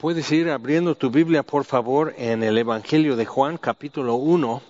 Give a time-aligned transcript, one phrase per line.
[0.00, 4.62] Puedes ir abriendo tu Biblia, por favor, en el Evangelio de Juan, capítulo 1.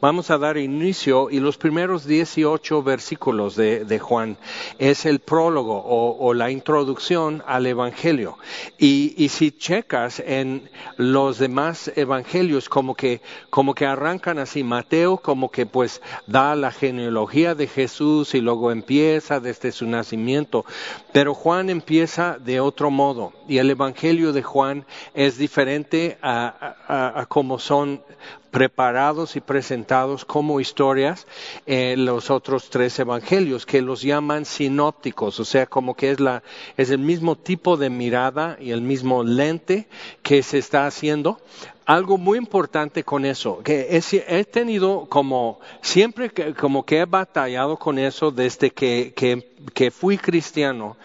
[0.00, 4.36] Vamos a dar inicio y los primeros 18 versículos de, Juan
[4.78, 8.38] es el prólogo o, la introducción al Evangelio.
[8.78, 13.20] Y, si checas en los demás evangelios como que,
[13.50, 18.72] como que arrancan así, Mateo como que pues da la genealogía de Jesús y luego
[18.72, 20.64] empieza desde su nacimiento,
[21.12, 27.26] pero Juan empieza de otro modo y el Evangelio de Juan es diferente a, a
[27.26, 28.02] como son
[28.50, 31.26] preparados y presentados como historias
[31.66, 36.42] en los otros tres evangelios, que los llaman sinópticos, o sea, como que es, la,
[36.76, 39.88] es el mismo tipo de mirada y el mismo lente
[40.22, 41.40] que se está haciendo.
[41.84, 47.98] Algo muy importante con eso, que he, tenido como, siempre como que he batallado con
[47.98, 50.98] eso desde que, que fui cristiano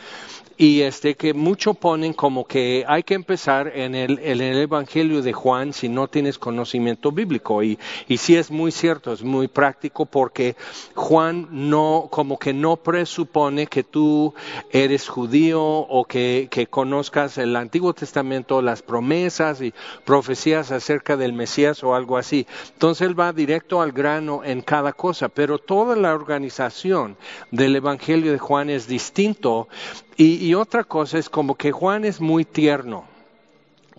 [0.58, 5.22] y este que mucho ponen como que hay que empezar en el, en el Evangelio
[5.22, 9.48] de Juan si no tienes conocimiento bíblico y, y sí es muy cierto, es muy
[9.48, 10.56] práctico porque
[10.96, 14.34] Juan no, como que no presupone que tú
[14.72, 19.74] eres judío o que, que conozcas el Antiguo Testamento, las promesas y
[20.06, 22.46] profecías acerca del Mesías o algo así.
[22.74, 27.18] Entonces él va directo al grano en cada cosa, pero toda la organización
[27.52, 29.68] del Evangelio de Juan es distinto
[30.18, 33.06] y, otra cosa es como que Juan es muy tierno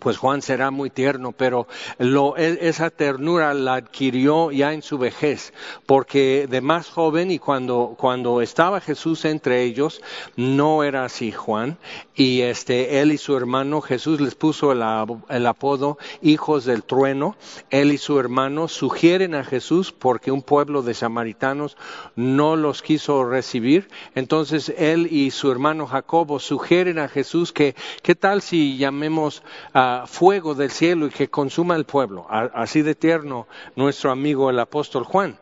[0.05, 1.67] pues Juan será muy tierno, pero
[1.99, 5.55] e, esa ternura la adquirió ya en su vejez,
[5.87, 10.03] porque de más joven y cuando, cuando estaba Jesús entre ellos,
[10.37, 11.79] no era así Juan,
[12.15, 14.85] y este, él y su hermano, Jesús les puso el,
[15.31, 17.35] el apodo hijos del trueno,
[17.71, 21.79] él y su hermano sugieren a Jesús porque un pueblo de samaritanos
[22.15, 28.15] no los quiso recibir, entonces él y su hermano Jacobo sugieren a Jesús que, ¿qué
[28.15, 32.27] tal si llamemos a fuego del cielo y que consuma el pueblo.
[32.29, 35.39] así de tierno nuestro amigo el apóstol Juan.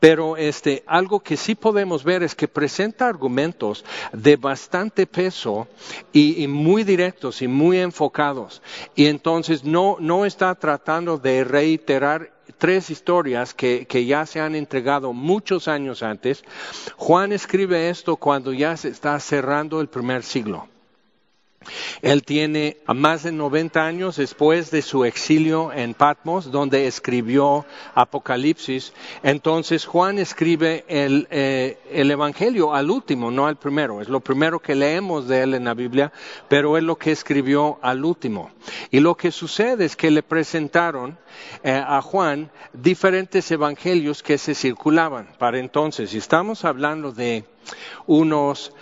[0.00, 5.68] Pero este, algo que sí podemos ver es que presenta argumentos de bastante peso
[6.12, 8.62] y, muy directos y muy enfocados.
[8.94, 14.54] Y entonces no, no está tratando de reiterar tres historias que, que, ya se han
[14.54, 16.44] entregado muchos años antes.
[16.96, 20.66] Juan escribe esto cuando ya se está cerrando el primer siglo.
[22.00, 28.94] Él tiene más de 90 años después de su exilio en Patmos, donde escribió Apocalipsis.
[29.22, 34.00] Entonces Juan escribe el, eh, el, Evangelio al último, no al primero.
[34.00, 36.12] Es lo primero que leemos de él en la Biblia,
[36.48, 38.50] pero es lo que escribió al último.
[38.90, 41.18] Y lo que sucede es que le presentaron
[41.62, 46.14] eh, a Juan diferentes evangelios que se circulaban para entonces.
[46.14, 47.44] Y estamos hablando de
[48.06, 48.72] unos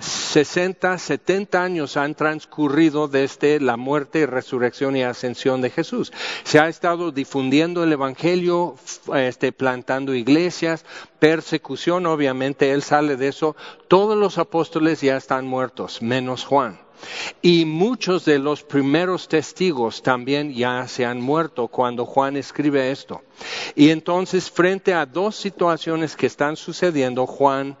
[0.00, 6.12] 60, ah, 70 años han transcurrido desde la muerte, resurrección y ascensión de Jesús.
[6.44, 8.76] Se ha estado difundiendo el Evangelio,
[9.14, 10.84] este, plantando iglesias,
[11.18, 13.56] persecución, obviamente, él sale de eso.
[13.88, 16.85] Todos los apóstoles ya están muertos, menos Juan.
[17.42, 23.22] Y muchos de los primeros testigos también ya se han muerto cuando Juan escribe esto.
[23.74, 27.76] Y entonces, frente a dos situaciones que están sucediendo, Juan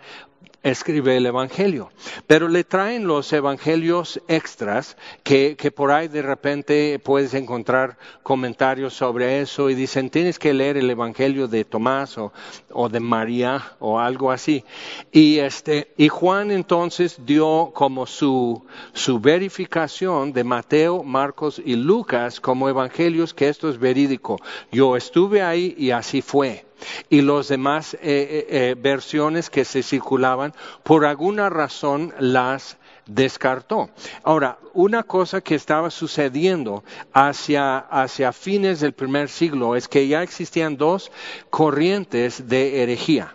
[0.62, 1.90] escribe el Evangelio.
[2.26, 8.94] Pero le traen los Evangelios extras que, que, por ahí de repente puedes encontrar comentarios
[8.94, 12.32] sobre eso y dicen tienes que leer el Evangelio de Tomás o,
[12.72, 14.64] o de María o algo así.
[15.12, 22.40] Y, este, y Juan entonces dio como su, su verificación de Mateo, Marcos y Lucas
[22.40, 24.38] como Evangelios que esto es verídico.
[24.72, 26.64] Yo estuve ahí y así fue
[27.08, 32.76] y las demás eh, eh, eh, versiones que se circulaban, por alguna razón las
[33.06, 33.90] descartó.
[34.22, 36.82] Ahora, una cosa que estaba sucediendo
[37.12, 41.12] hacia, hacia fines del primer siglo es que ya existían dos
[41.50, 43.34] corrientes de herejía.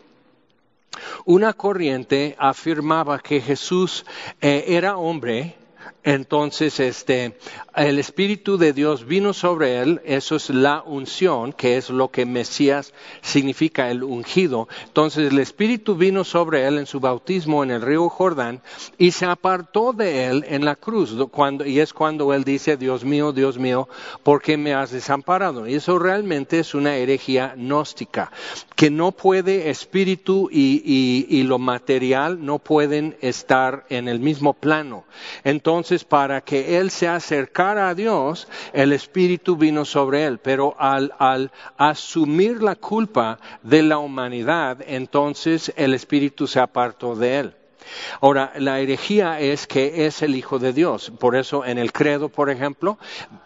[1.24, 4.06] Una corriente afirmaba que Jesús
[4.41, 5.56] era hombre,
[6.03, 7.38] entonces, este,
[7.75, 12.25] el Espíritu de Dios vino sobre él, eso es la unción, que es lo que
[12.25, 14.68] Mesías significa, el ungido.
[14.88, 18.62] Entonces, el Espíritu vino sobre él en su bautismo en el río Jordán
[18.98, 23.06] y se apartó de él en la cruz, cuando, y es cuando él dice, Dios
[23.06, 23.88] mío, Dios mío,
[24.24, 25.68] ¿por qué me has desamparado?
[25.68, 28.31] Y eso realmente es una herejía gnóstica,
[28.75, 35.04] que no puede espíritu y, y lo material no pueden estar en el mismo plano.
[35.44, 40.39] Entonces, para que él se acercara a Dios, el Espíritu vino sobre él.
[40.39, 47.39] Pero al, al asumir la culpa de la humanidad, entonces el Espíritu se apartó de
[47.39, 47.56] él.
[48.22, 51.12] Ahora, la herejía es que es el Hijo de Dios.
[51.19, 52.98] Por eso en el credo, por ejemplo,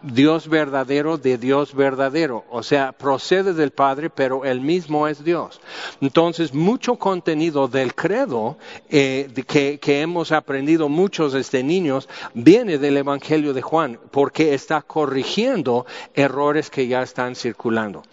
[0.01, 2.45] Dios verdadero de Dios verdadero.
[2.49, 5.61] O sea, procede del Padre, pero él mismo es Dios.
[6.01, 8.57] Entonces, mucho contenido del credo
[8.89, 15.85] eh, que, hemos aprendido muchos desde niños viene del Evangelio de Juan, porque está corrigiendo
[16.13, 18.03] errores que ya están circulando.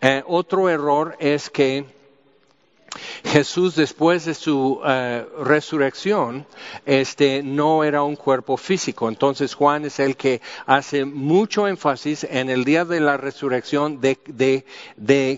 [0.00, 2.01] Eh, otro error es que
[3.24, 6.44] Jesús después de su eh, resurrección,
[6.84, 9.08] este no era un cuerpo físico.
[9.08, 14.64] Entonces Juan es el que hace mucho énfasis en el día de la resurrección de,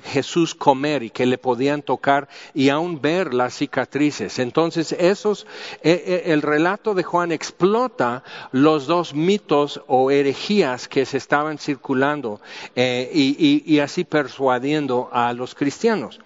[0.05, 4.39] Jesús comer y que le podían tocar y aún ver las cicatrices.
[4.39, 5.47] Entonces esos,
[5.83, 11.59] eh, eh, el relato de Juan explota los dos mitos o herejías que se estaban
[11.59, 12.41] circulando
[12.75, 16.21] y, y así persuadiendo a los cristianos.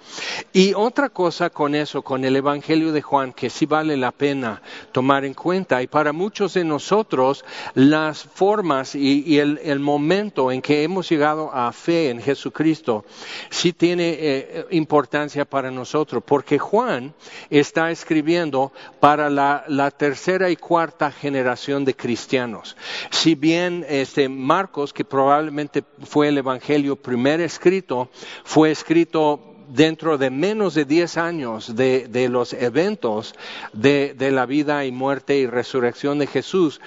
[0.52, 4.62] Y otra cosa con eso, con el Evangelio de Juan, que sí vale la pena
[4.92, 5.82] tomar en cuenta.
[5.82, 7.44] Y para muchos de nosotros,
[7.74, 13.04] las formas y, el, momento en que hemos llegado a fe en Jesucristo
[13.50, 17.12] sí tiene eh, importancia para nosotros, porque Juan
[17.50, 18.70] está escribiendo
[19.00, 22.76] para la, tercera y cuarta generación de cristianos.
[23.10, 28.08] Si bien este Marcos, que probablemente fue el Evangelio primer escrito,
[28.44, 33.34] fue escrito dentro de menos de 10 años de, los eventos
[33.72, 36.80] de, de la vida y muerte y resurrección de Jesús,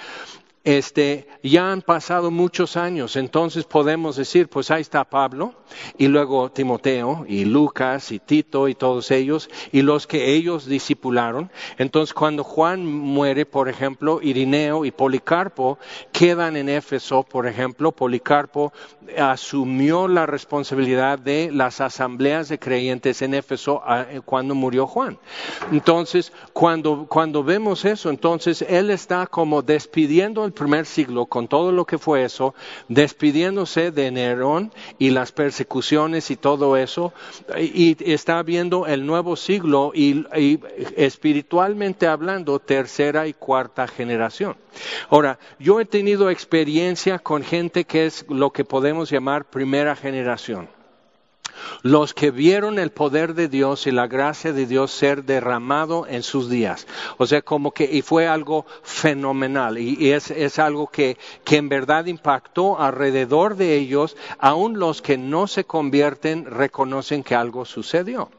[0.64, 5.56] este, ya han pasado muchos años, entonces podemos decir, pues ahí está Pablo,
[5.98, 11.52] y luego Timoteo, y Lucas, y Tito, y todos ellos, y los que ellos discipularon.
[11.78, 15.80] Entonces cuando Juan muere, por ejemplo, Irineo y Policarpo
[16.12, 18.72] quedan en Éfeso, por ejemplo, Policarpo
[19.18, 25.18] asumió la responsabilidad de las asambleas de creyentes en Éfeso ah, cuando murió Juan.
[25.72, 31.86] Entonces, cuando, cuando vemos eso, entonces él está como despidiendo primer siglo, con todo lo
[31.86, 32.54] que fue eso,
[32.88, 37.14] despidiéndose de Nerón y las persecuciones y todo eso,
[37.58, 40.60] y, está viendo el nuevo siglo y, y
[40.96, 44.56] espiritualmente hablando, tercera y cuarta generación.
[45.10, 50.81] Ahora, yo he tenido experiencia con gente que es lo que podemos llamar primera generación
[51.84, 56.24] los que vieron el poder de Dios y la gracia de Dios ser derramado en
[56.24, 56.88] sus días.
[57.18, 62.06] O sea, como que, y fue algo fenomenal, y, es, algo que, que en verdad
[62.06, 68.30] impactó alrededor de ellos, aun los que no se convierten reconocen que algo sucedió.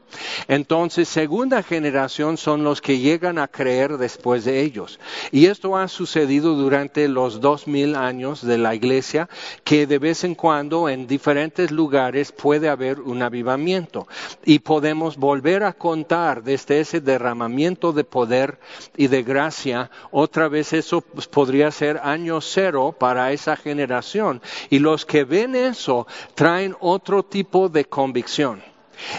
[0.47, 4.99] Entonces, segunda generación son los que llegan a creer después de ellos.
[5.31, 9.29] Y esto ha sucedido durante los dos mil años de la iglesia,
[9.63, 14.07] que de vez en cuando en diferentes lugares puede haber un avivamiento.
[14.43, 18.59] Y podemos volver a contar desde ese derramamiento de poder
[18.97, 19.91] y de gracia.
[20.11, 24.41] Otra vez eso podría ser año cero para esa generación.
[24.69, 28.72] Y los que ven eso traen otro tipo de convicción.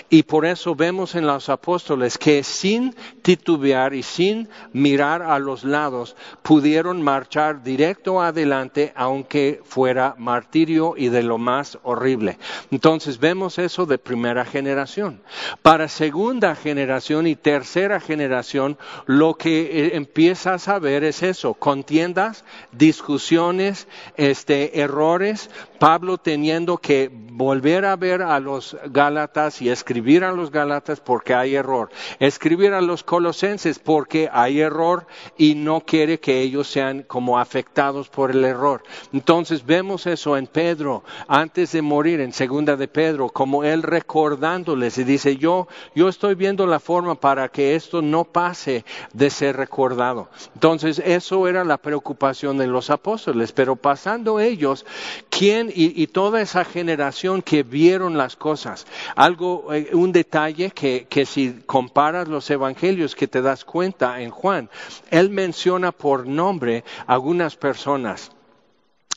[0.09, 5.65] Y por eso vemos en los apóstoles que sin titubear y sin mirar a los
[5.65, 12.39] lados pudieron marchar directo adelante aunque fuera martirio y de lo más horrible.
[12.71, 15.23] Entonces vemos eso de primera generación.
[15.63, 22.45] Para segunda generación y tercera generación lo que eh, empiezas a ver es eso, contiendas,
[22.73, 30.31] discusiones, este, errores, Pablo teniendo que volver a ver a los Gálatas y escribir a
[30.31, 36.21] los Gálatas porque hay error, escribir a los Colosenses porque hay error y no quiere
[36.21, 38.85] que ellos sean como afectados por el error.
[39.13, 44.97] Entonces vemos eso en Pedro antes de morir, en segunda de Pedro, como él recordándoles
[44.99, 49.57] y dice, yo, yo estoy viendo la forma para que esto no pase de ser
[49.57, 50.29] recordado.
[50.55, 54.87] Entonces eso era la preocupación de los apóstoles, pero pasando ellos,
[55.31, 58.87] ¿quién y, toda esa generación que vieron las cosas.
[59.17, 64.31] Algo, eh, un detalle que, que si comparas los evangelios que te das cuenta en
[64.31, 64.69] Juan,
[65.11, 68.31] él menciona por nombre algunas personas.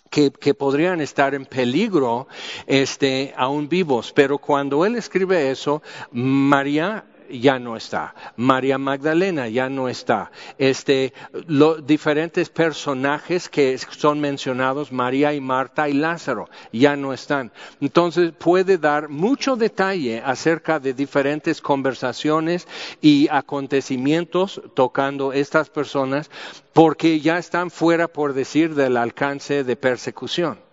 [0.09, 2.29] Que, que, podrían estar en peligro
[2.65, 4.13] este, aún vivos.
[4.13, 8.13] Pero cuando él escribe eso, María ya no está.
[8.35, 10.31] María Magdalena ya no está.
[10.57, 11.13] Este,
[11.47, 17.51] los diferentes personajes que son mencionados, María y Marta y Lázaro, ya no están.
[17.81, 22.67] Entonces puede dar mucho detalle acerca de diferentes conversaciones
[23.01, 26.29] y acontecimientos tocando estas personas
[26.73, 30.66] porque ya están fuera, por decir, del alcance de persecución.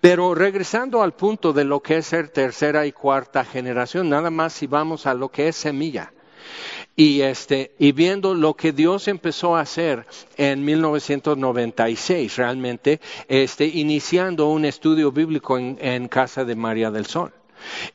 [0.00, 4.52] Pero regresando al punto de lo que es ser tercera y cuarta generación, nada más
[4.52, 6.12] si vamos a lo que es semilla.
[6.96, 14.48] y este y viendo lo que Dios empezó a hacer en 1996 realmente este iniciando
[14.48, 17.32] un estudio bíblico en, casa de María del Sol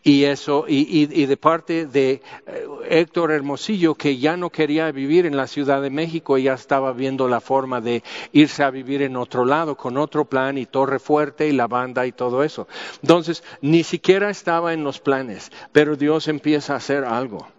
[0.04, 5.38] y eso y, de parte de eh, Héctor Hermosillo que ya no quería vivir en
[5.38, 9.46] la Ciudad de México ya estaba viendo la forma de irse a vivir en otro
[9.46, 12.68] lado con otro plan y Torre Fuerte y la banda y todo eso.
[13.02, 17.55] Entonces ni siquiera estaba en los planes pero Dios empieza a hacer algo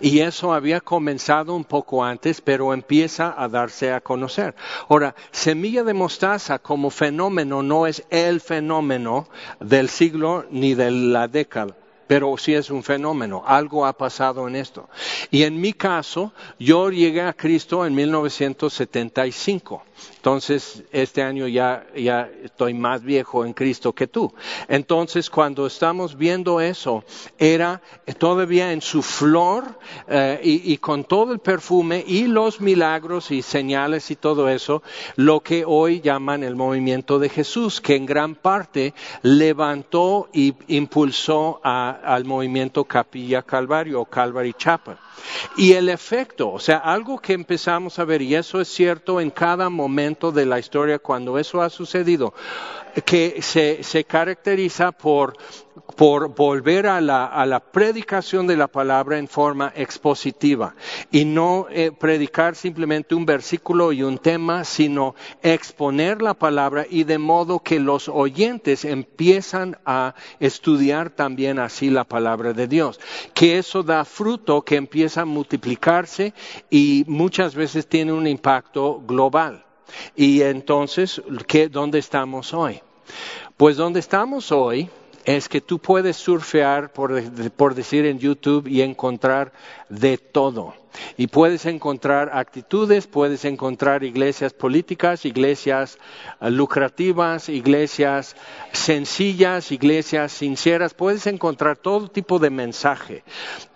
[0.00, 4.54] y eso había comenzado un poco antes, pero empieza a darse a conocer.
[4.88, 9.28] Ahora, semilla de mostaza como fenómeno no es el fenómeno
[9.60, 11.76] del siglo ni de la década
[12.10, 14.88] pero sí es un fenómeno, algo ha pasado en esto.
[15.30, 19.84] Y en mi caso, yo llegué a Cristo en 1975.
[20.16, 24.32] Entonces, este año ya, ya estoy más viejo en Cristo que tú.
[24.68, 27.04] Entonces, cuando estamos viendo eso,
[27.38, 27.80] era
[28.18, 29.78] todavía en su flor
[30.08, 34.82] eh, y, con todo el perfume y los milagros y señales y todo eso,
[35.16, 41.60] lo que hoy llaman el movimiento de Jesús, que en gran parte levantó y impulsó
[41.62, 44.96] al movimiento Capilla Calvario o Calvary Chapel.
[45.56, 49.30] Y el efecto, o sea, algo que empezamos a ver, y eso es cierto en
[49.30, 52.32] cada momento de la historia cuando eso ha sucedido,
[53.04, 55.36] que se, caracteriza por,
[55.96, 60.74] volver a la, a la, predicación de la palabra en forma expositiva
[61.10, 67.04] y no eh, predicar simplemente un versículo y un tema, sino exponer la palabra y
[67.04, 73.00] de modo que los oyentes empiezan a estudiar también así la palabra de Dios,
[73.34, 76.32] que eso da fruto que empieza a multiplicarse
[76.70, 79.64] y muchas veces tiene un impacto global.
[80.16, 82.80] Y entonces, ¿qué, ¿dónde estamos hoy?
[83.56, 84.88] Pues donde estamos hoy
[85.24, 89.52] es que tú puedes surfear, por, por, decir en YouTube, y encontrar
[89.90, 90.74] de todo.
[91.16, 95.98] Y puedes encontrar actitudes, puedes encontrar iglesias políticas, iglesias
[96.40, 98.36] eh, lucrativas, iglesias
[98.72, 103.22] sencillas, iglesias sinceras, puedes encontrar todo tipo de mensaje.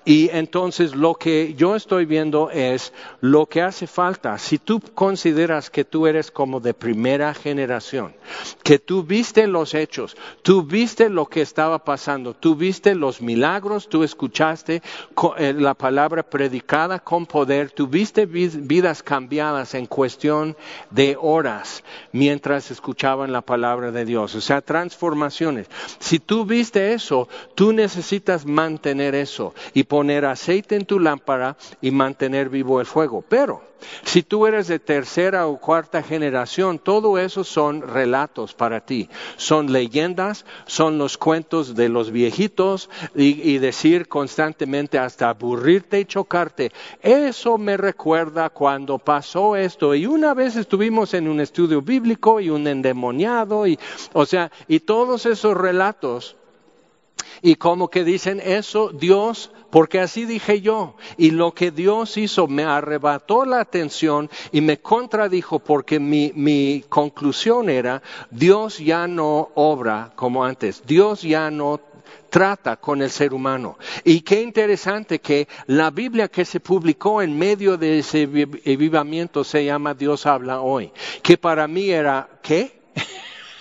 [0.06, 2.92] Y entonces lo que yo estoy viendo es
[3.22, 4.36] lo que hace falta.
[4.36, 8.14] Si tú consideras que tú eres como de primera generación,
[8.62, 13.88] que tú viste los hechos, tú viste lo que estaba pasando, tú viste los milagros,
[13.88, 14.82] tú escuchaste
[15.38, 20.56] eh, la palabra predicada con poder, tuviste vidas cambiadas en cuestión
[20.90, 21.82] de horas
[22.12, 25.68] mientras escuchaban la palabra de Dios, o sea, transformaciones.
[25.98, 31.90] Si tú viste eso, tú necesitas mantener eso y poner aceite en tu lámpara y
[31.90, 33.24] mantener vivo el fuego.
[33.28, 39.08] Pero si tú eres de tercera o cuarta generación, todo eso son relatos para ti.
[39.36, 46.72] Son leyendas, son los cuentos de los viejitos y, decir constantemente hasta aburrirte chocarte.
[47.00, 49.94] Eso me recuerda cuando pasó esto.
[49.94, 53.78] Y una vez estuvimos en un estudio bíblico y un endemoniado y,
[54.12, 56.36] o sea, y todos esos relatos
[57.42, 62.46] y como que dicen eso, Dios, porque así dije yo, y lo que Dios hizo
[62.46, 69.50] me arrebató la atención y me contradijo porque mi, mi conclusión era, Dios ya no
[69.54, 71.80] obra como antes, Dios ya no
[72.30, 73.78] trata con el ser humano.
[74.04, 79.64] Y qué interesante que la Biblia que se publicó en medio de ese vivamiento se
[79.64, 80.92] llama Dios habla hoy,
[81.22, 82.83] que para mí era, ¿qué?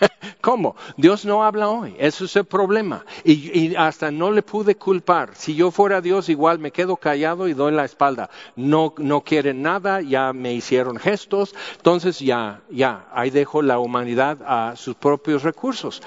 [0.42, 0.76] ¿Cómo?
[0.98, 1.96] Dios no habla hoy.
[1.98, 3.06] Eso es el problema.
[3.24, 5.32] Y, hasta no le pude culpar.
[5.36, 8.30] Si yo fuera Dios, igual me quedo callado y doy la espalda.
[8.56, 11.56] No, no quieren nada, ya me hicieron gestos.
[11.78, 16.02] Entonces ya, ya, ahí dejo la humanidad a sus propios recursos.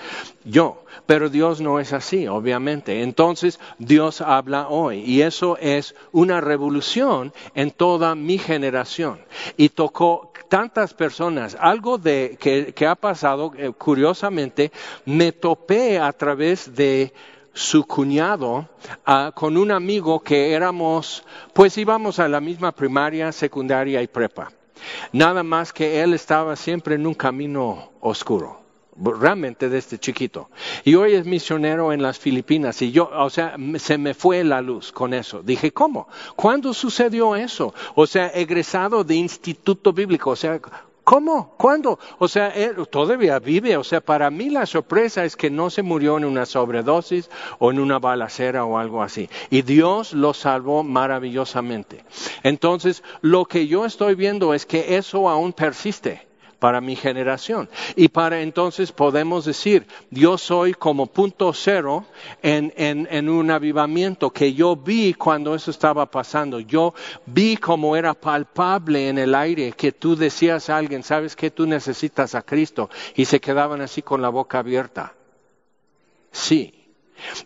[0.44, 0.82] Yo.
[1.04, 3.02] Pero Dios no es así, obviamente.
[3.02, 5.00] Entonces Dios habla hoy.
[5.00, 9.20] Y eso es una revolución en toda mi generación.
[9.56, 11.56] Y tocó tantas personas.
[11.60, 14.72] Algo de, que, ha pasado, eh, curiosamente,
[15.04, 17.12] me topé a través de
[17.52, 18.68] su cuñado
[19.06, 21.24] ah, con un amigo que éramos,
[21.54, 24.52] pues íbamos a la misma primaria, secundaria y prepa.
[25.12, 28.65] Nada más que él estaba siempre en un camino oscuro
[28.98, 30.50] realmente desde chiquito.
[30.84, 34.60] Y hoy es misionero en las Filipinas y yo, o sea, se me fue la
[34.60, 35.42] luz con eso.
[35.42, 36.08] Dije, ¿cómo?
[36.34, 37.74] ¿Cuándo sucedió eso?
[37.94, 40.60] O sea, egresado de instituto bíblico, o sea,
[41.06, 41.54] ¿Cómo?
[41.56, 42.00] ¿Cuándo?
[42.18, 43.76] O sea, él todavía vive.
[43.76, 47.70] O sea, para mí la sorpresa es que no se murió en una sobredosis o
[47.70, 49.30] en una balacera o algo así.
[49.48, 52.04] Y Dios lo salvó maravillosamente.
[52.42, 56.25] Entonces, lo que yo estoy viendo es que eso aún persiste
[56.58, 57.68] para mi generación.
[57.94, 62.06] Y para entonces podemos decir, yo soy como punto cero
[62.42, 66.60] en, en, en, un avivamiento que yo vi cuando eso estaba pasando.
[66.60, 66.94] Yo
[67.26, 71.66] vi como era palpable en el aire que tú decías a alguien, sabes que tú
[71.66, 75.14] necesitas a Cristo y se quedaban así con la boca abierta.
[76.30, 76.85] Sí,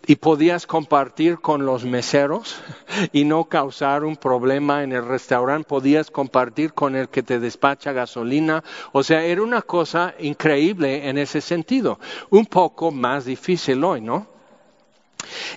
[0.05, 2.61] y podías compartir con los meseros
[3.11, 7.91] y no causar un problema en el restaurante, podías compartir con el que te despacha
[7.91, 11.99] gasolina, o sea, era una cosa increíble en ese sentido,
[12.29, 14.40] un poco más difícil hoy, ¿no?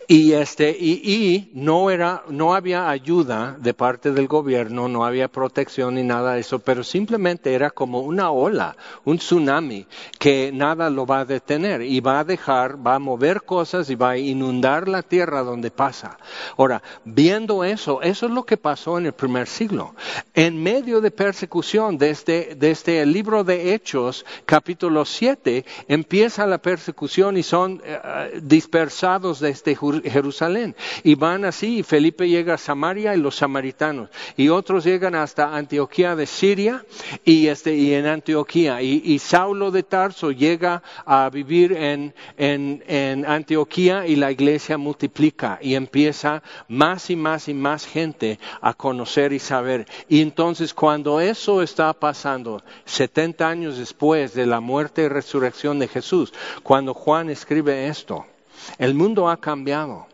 [0.06, 5.94] Y este, y, no era, no había ayuda de parte del gobierno, no había protección
[5.94, 9.86] ni nada de eso, pero simplemente era como una ola, un tsunami
[10.18, 13.94] que nada lo va a detener y va a dejar, va a mover cosas y
[13.94, 16.18] va a inundar la tierra donde pasa.
[16.56, 19.94] Ahora, viendo eso, eso es lo que pasó en el primer siglo.
[20.34, 27.36] En medio de persecución, desde, desde el libro de Hechos, capítulo 7, empieza la persecución
[27.36, 30.74] y son eh, dispersados de de Jerusalén.
[31.02, 35.54] Y van así, y Felipe llega a Samaria y los samaritanos, y otros llegan hasta
[35.54, 36.84] Antioquía de Siria
[37.24, 38.82] y, este, y en Antioquía.
[38.82, 45.58] Y, Saulo de Tarso llega a vivir en, en, en Antioquía y la iglesia multiplica
[45.62, 49.86] y empieza más y más y más gente a conocer y saber.
[50.08, 55.88] Y entonces cuando eso está pasando, 70 años después de la muerte y resurrección de
[55.88, 58.26] Jesús, cuando Juan escribe esto,
[58.78, 60.06] el mundo ha cambiado.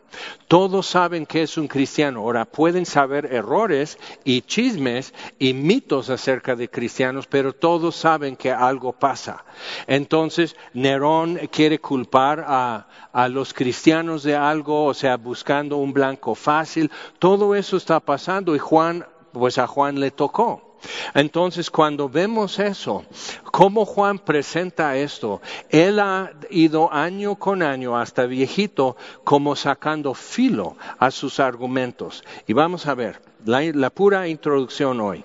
[0.49, 2.21] Todos saben que es un cristiano.
[2.21, 8.51] Ahora pueden saber errores y chismes y mitos acerca de cristianos, pero todos saben que
[8.51, 9.45] algo pasa.
[9.87, 12.87] Entonces Nerón quiere culpar a,
[13.29, 16.91] los cristianos de algo, o sea, buscando un blanco fácil.
[17.19, 20.70] Todo eso está pasando y Juan, pues a Juan le tocó.
[21.15, 23.05] Entonces, cuando vemos eso,
[23.51, 30.77] cómo Juan presenta esto, él ha ido año con año hasta viejito como sacando filo
[30.99, 32.25] a sus argumentos.
[32.47, 35.25] Y vamos a ver la, pura introducción hoy.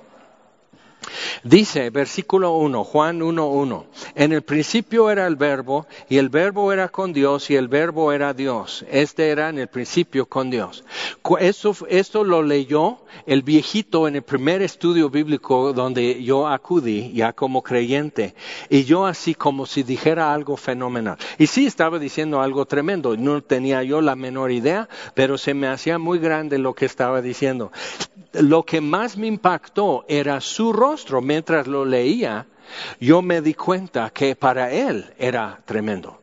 [1.43, 3.85] Dice, versículo 1, Juan 1.1,
[4.15, 8.11] en el principio era el verbo, y el verbo era con Dios, y el verbo
[8.11, 8.85] era Dios.
[8.89, 10.83] Este era en el principio con Dios.
[11.39, 17.33] Esto, esto lo leyó el viejito en el primer estudio bíblico donde yo acudí, ya
[17.33, 18.33] como creyente,
[18.69, 21.17] y yo así como si dijera algo fenomenal.
[21.37, 25.67] Y sí estaba diciendo algo tremendo, no tenía yo la menor idea, pero se me
[25.67, 27.71] hacía muy grande lo que estaba diciendo.
[28.33, 32.45] Lo que más me impactó era su rostro mientras lo leía,
[32.99, 36.21] yo me di cuenta que para él era tremendo.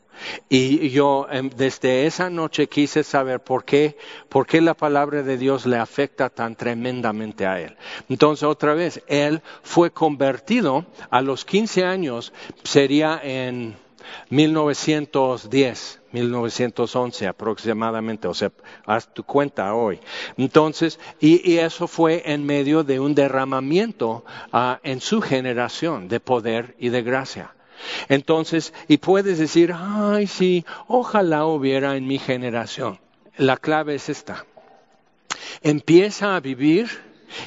[0.48, 3.96] Y yo em, desde esa noche quise saber por qué,
[4.28, 7.76] por qué la palabra de Dios le afecta tan tremendamente a él.
[8.08, 12.32] Entonces otra vez, él fue convertido a los 15 años,
[12.62, 13.76] sería en
[14.30, 18.52] 1910, 1911 aproximadamente, o sea,
[18.86, 20.00] haz tu cuenta hoy.
[20.36, 26.74] Entonces, y, eso fue en medio de un derramamiento ah, en su generación de poder
[26.78, 27.54] y de gracia.
[28.08, 33.00] Entonces, y puedes decir, ay, sí, ojalá hubiera en mi generación.
[33.36, 34.46] La clave es esta.
[35.62, 36.88] Empieza a vivir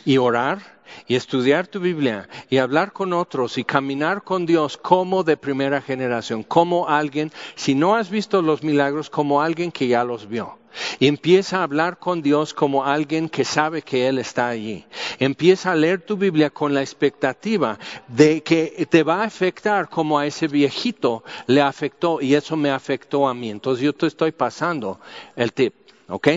[0.04, 0.75] y orar
[1.08, 5.82] y estudiar tu Biblia y hablar con otros y caminar con Dios como de primera
[5.82, 10.58] generación, como alguien, si no has visto los milagros, como alguien que ya los vio.
[11.00, 14.86] Empieza a hablar con Dios como alguien que sabe que Él está allí.
[15.20, 20.20] Empieza a leer tu Biblia con la expectativa de que te va a afectar como
[20.20, 23.50] a ese viejito le afectó y eso me afectó a mí.
[23.50, 25.00] Entonces yo te estoy pasando
[25.36, 25.74] el tip,
[26.08, 26.28] ¿ok?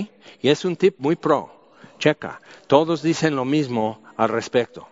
[0.40, 1.54] Y es un tip muy pro.
[1.98, 4.86] Checa, todos dicen lo mismo al respecto.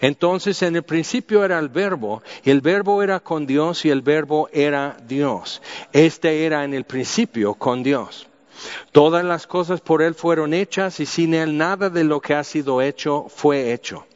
[0.00, 4.00] Entonces en el principio era el verbo, y el verbo era con Dios y el
[4.00, 5.60] verbo era Dios.
[5.92, 8.26] Este era en el principio con Dios.
[8.92, 12.44] Todas las cosas por Él fueron hechas y sin Él nada de lo que ha
[12.44, 14.06] sido hecho fue hecho.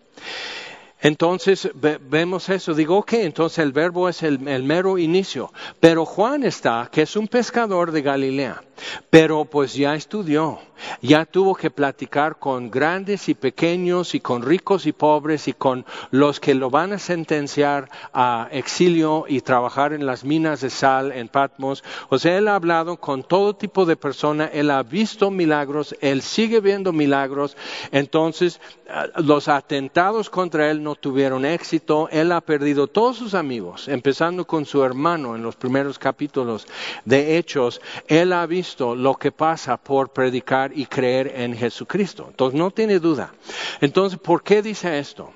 [1.03, 6.89] Entonces vemos eso, digo, ok, entonces el verbo es el, mero inicio, pero Juan está,
[6.93, 8.63] que es un pescador de Galilea,
[9.11, 10.61] pero pues ya estudió,
[11.01, 15.85] ya tuvo que platicar con grandes y pequeños y con ricos y pobres y con
[16.13, 21.13] los que lo van a sentenciar a exilio y trabajar en las minas de sal
[21.13, 21.83] en Patmos.
[22.11, 26.23] O sea, él ha hablado con todo tipo de personas, él ha visto milagros, él
[26.23, 27.57] sigue viendo milagros.
[27.91, 33.89] Entonces, ah, los atentados contra él no tuvieron éxito, él ha perdido todos sus amigos,
[33.89, 36.67] empezando con su hermano en los primeros capítulos
[37.05, 37.81] de Hechos.
[38.09, 42.27] Él ha visto lo que pasa por predicar y creer en Jesucristo.
[42.31, 43.33] Entonces no tiene duda.
[43.81, 45.33] Entonces, ¿por qué dice esto?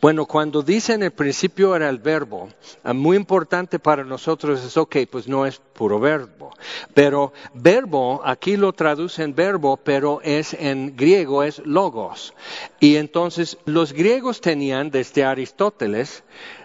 [0.00, 2.50] Bueno, cuando dice en el principio era el verbo,
[2.82, 6.50] ah, muy importante para nosotros es, ok, pues no es puro verbo,
[6.92, 12.34] pero verbo, aquí lo traducen verbo, pero es en griego, es logos.
[12.78, 16.24] Y entonces los griegos tenían desde Aristóteles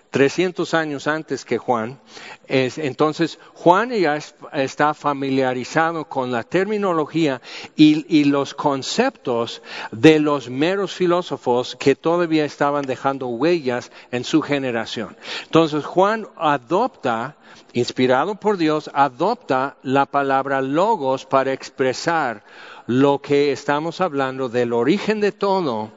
[0.09, 1.99] 300 años antes que Juan.
[2.47, 4.17] entonces, Juan ya
[4.53, 7.41] está familiarizado con la terminología
[7.75, 15.15] y, los conceptos de los meros filósofos que todavía estaban dejando huellas en su generación.
[15.43, 17.35] Entonces, Juan adopta,
[17.73, 22.43] inspirado por Dios, adopta la palabra logos para expresar
[22.89, 25.91] lo que estamos hablando del origen de todo,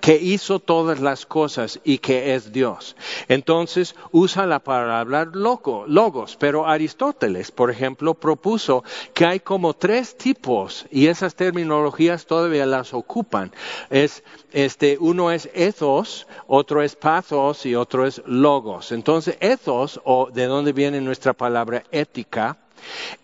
[0.00, 2.96] que hizo todas las cosas y que es Dios.
[3.28, 8.82] Entonces usa la palabra loco, logos, pero Aristóteles, por ejemplo, propuso
[9.12, 13.52] que hay como tres tipos y esas terminologías todavía las ocupan.
[13.90, 18.90] Es, este, uno es ethos, otro es pathos y otro es logos.
[18.92, 22.56] Entonces, ethos, o de dónde viene nuestra palabra ética,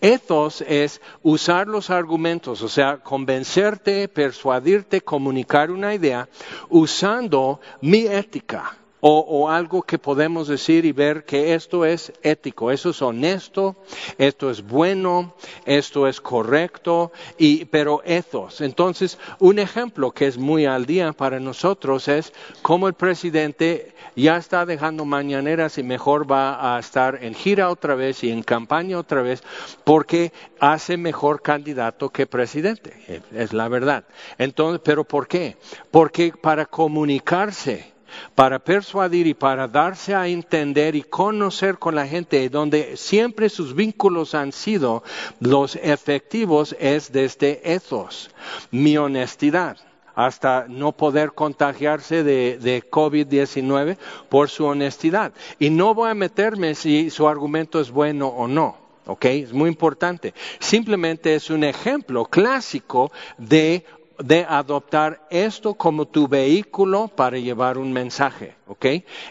[0.00, 6.28] Ethos es usar los argumentos, o sea, convencerte, persuadirte, comunicar una idea
[6.68, 8.76] usando mi ética.
[9.06, 13.76] O, algo que podemos decir y ver que esto es ético, eso es honesto,
[14.16, 15.34] esto es bueno,
[15.66, 18.62] esto es correcto, y, pero ethos.
[18.62, 24.38] Entonces, un ejemplo que es muy al día para nosotros es cómo el presidente ya
[24.38, 28.98] está dejando mañaneras y mejor va a estar en gira otra vez y en campaña
[28.98, 29.42] otra vez
[29.84, 33.22] porque hace mejor candidato que presidente.
[33.34, 34.04] Es la verdad.
[34.38, 35.58] Entonces, ¿pero por qué?
[35.90, 37.93] Porque para comunicarse
[38.35, 43.74] para persuadir y para darse a entender y conocer con la gente donde siempre sus
[43.74, 45.03] vínculos han sido
[45.40, 48.31] los efectivos es desde ethos,
[48.70, 49.77] mi honestidad
[50.14, 53.96] hasta no poder contagiarse de, COVID-19
[54.29, 55.33] por su honestidad.
[55.59, 58.77] Y no voy a meterme si su argumento es bueno o no.
[59.07, 59.24] ¿ok?
[59.27, 60.35] Es muy importante.
[60.61, 63.85] Simplemente es un ejemplo clásico de,
[64.18, 68.87] de adoptar esto como tu vehículo para llevar un mensaje, ¿ok?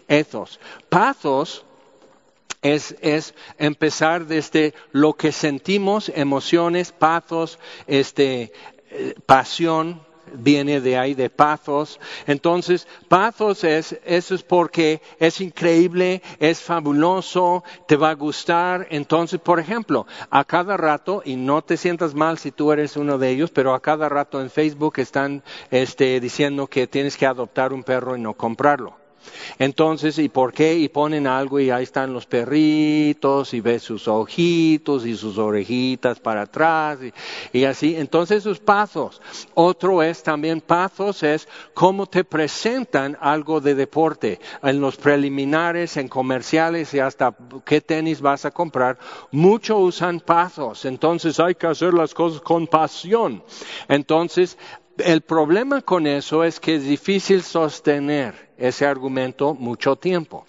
[0.07, 0.59] Ethos.
[0.89, 1.65] Pathos
[2.61, 8.51] es, es, empezar desde lo que sentimos, emociones, pathos, este,
[8.89, 10.01] eh, pasión,
[10.33, 11.99] viene de ahí de Pathos.
[12.27, 18.87] Entonces, Pathos es, eso es porque es increíble, es fabuloso, te va a gustar.
[18.89, 23.17] Entonces, por ejemplo, a cada rato, y no te sientas mal si tú eres uno
[23.17, 27.73] de ellos, pero a cada rato en Facebook están este, diciendo que tienes que adoptar
[27.73, 29.02] un perro y no comprarlo.
[29.59, 30.75] Entonces, ¿y por qué?
[30.75, 36.19] Y ponen algo y ahí están los perritos y ves sus ojitos y sus orejitas
[36.19, 36.99] para atrás
[37.51, 37.95] y, así.
[37.95, 39.21] Entonces, sus pasos.
[39.53, 46.07] Otro es también pasos, es cómo te presentan algo de deporte en los preliminares, en
[46.07, 48.97] comerciales y hasta qué tenis vas a comprar.
[49.31, 50.85] Mucho usan pasos.
[50.85, 53.43] Entonces, hay que hacer las cosas con pasión.
[53.87, 54.57] Entonces,
[54.97, 60.45] el problema con eso es que es difícil sostener ese argumento mucho tiempo,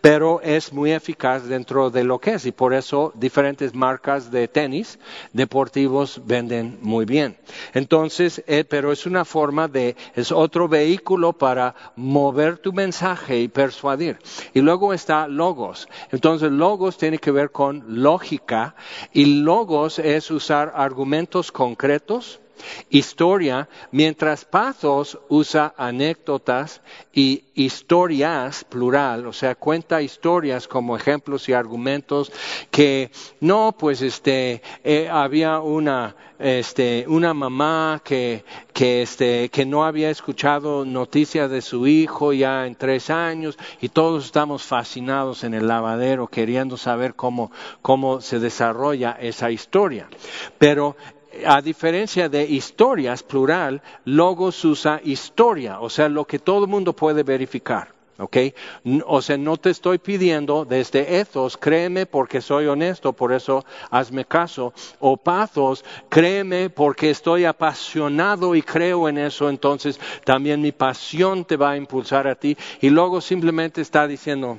[0.00, 4.46] pero es muy eficaz dentro de lo que es y por eso diferentes marcas de
[4.46, 4.98] tenis
[5.32, 7.36] deportivos venden muy bien.
[7.74, 13.48] Entonces, eh, pero es una forma de, es otro vehículo para mover tu mensaje y
[13.48, 14.18] persuadir.
[14.54, 15.88] Y luego está logos.
[16.12, 18.76] Entonces, logos tiene que ver con lógica
[19.12, 22.40] y logos es usar argumentos concretos
[22.90, 26.80] historia, mientras Pathos usa anécdotas
[27.12, 32.32] y historias, plural, o sea, cuenta historias como ejemplos y argumentos
[32.70, 39.84] que no, pues este, eh, había una, este, una mamá que, que, este, que no
[39.84, 45.54] había escuchado noticias de su hijo ya en tres años y todos estamos fascinados en
[45.54, 47.50] el lavadero queriendo saber cómo,
[47.82, 50.08] cómo se desarrolla esa historia.
[50.58, 50.96] Pero
[51.46, 56.92] a diferencia de historias, plural, logos usa historia, o sea, lo que todo el mundo
[56.92, 57.98] puede verificar.
[58.18, 58.36] ¿ok?
[59.06, 64.24] O sea, no te estoy pidiendo desde ethos, créeme porque soy honesto, por eso hazme
[64.24, 64.72] caso.
[64.98, 71.56] O pathos, créeme porque estoy apasionado y creo en eso, entonces también mi pasión te
[71.56, 72.56] va a impulsar a ti.
[72.80, 74.58] Y luego simplemente está diciendo,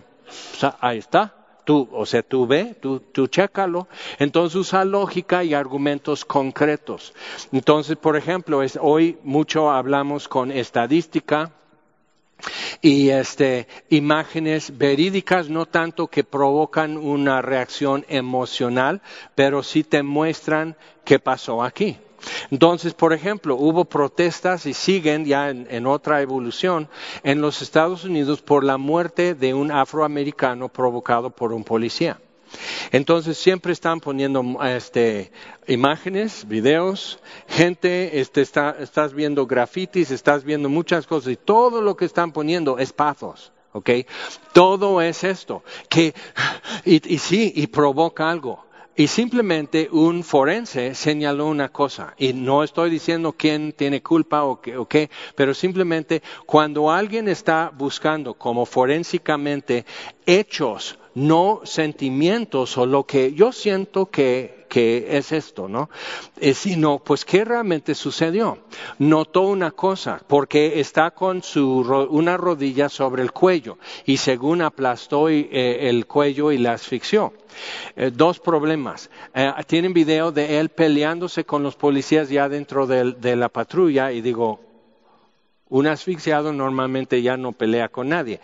[0.80, 3.88] ahí está, Tú, o sea, tú ve, tú, tú chécalo.
[4.18, 7.14] Entonces usa lógica y argumentos concretos.
[7.52, 11.52] Entonces, por ejemplo, es, hoy mucho hablamos con estadística,
[12.82, 19.02] y este, imágenes verídicas, no tanto que provocan una reacción emocional,
[19.36, 21.98] pero sí te muestran qué pasó aquí.
[22.52, 26.90] Entonces, por ejemplo, hubo protestas y siguen ya en, otra evolución
[27.24, 32.20] en los Estados Unidos por la muerte de un afroamericano provocado por un policía.
[32.92, 35.32] Entonces siempre están poniendo este,
[35.68, 42.06] imágenes, videos, gente, este, estás viendo grafitis, estás viendo muchas cosas y todo lo que
[42.06, 43.52] están poniendo es pathos.
[43.72, 43.90] ¿ok?
[44.54, 46.14] Todo es esto, que,
[46.86, 48.66] y, y sí, y provoca algo.
[49.00, 54.60] Y simplemente un forense señaló una cosa, y no estoy diciendo quién tiene culpa o
[54.60, 59.86] qué, o qué, pero simplemente cuando alguien está buscando como forensicamente
[60.26, 65.90] hechos, no sentimientos o lo que yo siento que que es esto, ¿no?
[66.40, 68.60] Eh, sino, pues, ¿qué realmente sucedió?
[69.00, 75.28] Notó una cosa, porque está con su, una rodilla sobre el cuello y según aplastó
[75.28, 77.34] eh, el cuello y la asfixió.
[77.96, 79.10] Eh, dos problemas.
[79.68, 84.62] tienen video de él peleándose con los policías ya dentro de la patrulla y digo,
[85.70, 88.40] un asfixiado normalmente ya no pelea con nadie.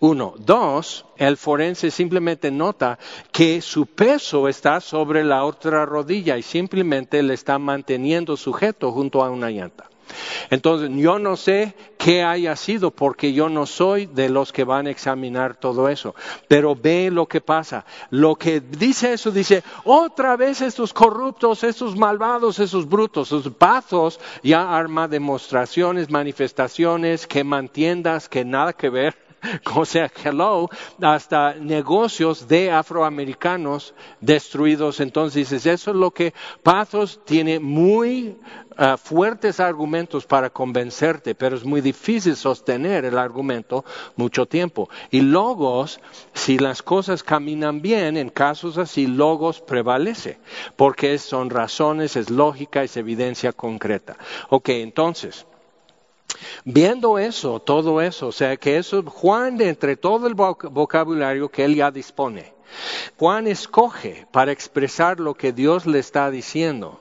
[0.00, 0.34] Uno.
[0.38, 2.98] Dos, el forense simplemente nota
[3.32, 9.24] que su peso está sobre la otra rodilla y simplemente le está manteniendo sujeto junto
[9.24, 9.88] a una llanta.
[10.50, 14.86] Entonces, yo no sé qué haya sido porque yo no soy de los que van
[14.86, 16.14] a examinar todo eso,
[16.46, 17.84] pero ve lo que pasa.
[18.10, 24.18] Lo que dice eso, dice, otra vez estos corruptos, estos malvados, esos brutos, esos pazos,
[24.42, 29.27] ya arma demostraciones, manifestaciones, que mantiendas, que nada que ver
[29.74, 30.68] o sea, hello,
[31.00, 35.00] hasta negocios de afroamericanos destruidos.
[35.00, 38.36] Entonces, eso es lo que Pathos tiene muy
[38.76, 43.84] ah, fuertes argumentos para convencerte, pero es muy difícil sostener el argumento
[44.16, 44.88] mucho tiempo.
[45.10, 46.00] Y Logos,
[46.34, 50.38] si las cosas caminan bien, en casos así, Logos prevalece,
[50.76, 54.16] porque son razones, es lógica, es evidencia concreta.
[54.50, 55.46] Ok, entonces,
[56.64, 61.74] Viendo eso, todo eso, o sea que eso, Juan, entre todo el vocabulario que él
[61.74, 62.52] ya dispone,
[63.18, 67.00] Juan escoge para expresar lo que Dios le está diciendo.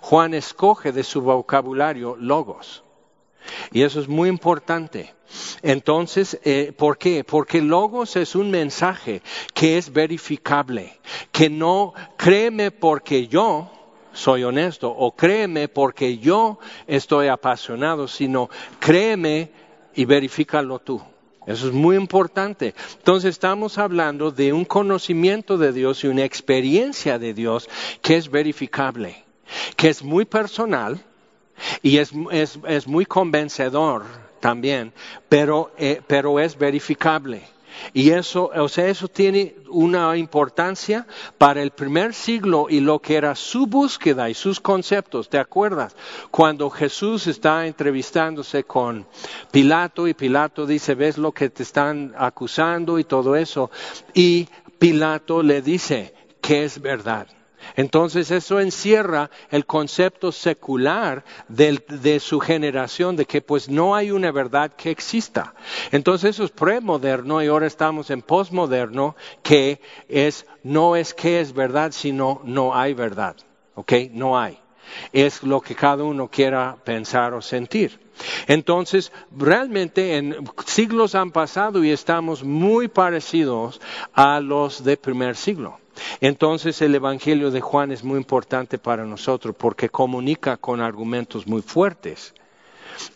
[0.00, 2.82] Juan escoge de su vocabulario logos.
[3.72, 5.14] Y eso es muy importante.
[5.62, 7.24] Entonces, eh, ¿por qué?
[7.24, 9.22] Porque logos es un mensaje
[9.54, 10.98] que es verificable,
[11.30, 13.70] que no créeme porque yo,
[14.12, 18.48] soy honesto, o créeme porque yo estoy apasionado, sino
[18.78, 19.50] créeme
[19.94, 21.02] y verifícalo tú.
[21.46, 22.74] Eso es muy importante.
[22.98, 27.68] Entonces estamos hablando de un conocimiento de Dios y una experiencia de Dios
[28.00, 29.24] que es verificable,
[29.76, 31.02] que es muy personal
[31.82, 32.12] y es,
[32.86, 34.04] muy convencedor
[34.40, 34.92] también,
[35.28, 37.42] pero, eh, pero es verificable.
[37.92, 41.06] Y eso, o sea, eso tiene una importancia
[41.38, 45.28] para el primer siglo y lo que era su búsqueda y sus conceptos.
[45.28, 45.96] ¿Te acuerdas?
[46.30, 49.06] Cuando Jesús está entrevistándose con
[49.50, 53.70] Pilato y Pilato dice, ves lo que te están acusando y todo eso.
[54.14, 57.26] Y Pilato le dice que es verdad.
[57.76, 64.30] Entonces eso encierra el concepto secular de, su generación de que pues no hay una
[64.30, 65.54] verdad que exista.
[65.90, 71.52] Entonces eso es premoderno y ahora estamos en posmoderno que es no es que es
[71.52, 73.36] verdad sino no hay verdad.
[73.74, 73.92] ¿Ok?
[74.12, 74.58] No hay.
[75.12, 77.98] Es lo que cada uno quiera pensar o sentir.
[78.46, 83.80] Entonces, realmente en siglos han pasado y estamos muy parecidos
[84.12, 85.78] a los de primer siglo.
[86.20, 91.62] Entonces el Evangelio de Juan es muy importante para nosotros porque comunica con argumentos muy
[91.62, 92.34] fuertes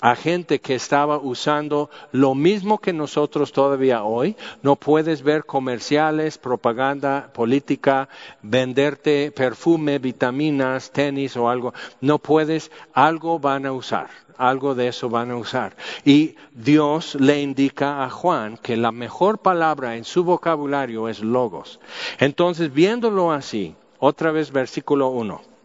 [0.00, 4.36] a gente que estaba usando lo mismo que nosotros todavía hoy.
[4.62, 8.08] No puedes ver comerciales, propaganda política,
[8.42, 11.74] venderte perfume, vitaminas, tenis o algo.
[12.00, 15.76] No puedes, algo van a usar algo de eso van a usar.
[16.04, 21.80] Y Dios le indica a Juan que la mejor palabra en su vocabulario es logos.
[22.18, 25.55] Entonces, viéndolo así, otra vez versículo 1.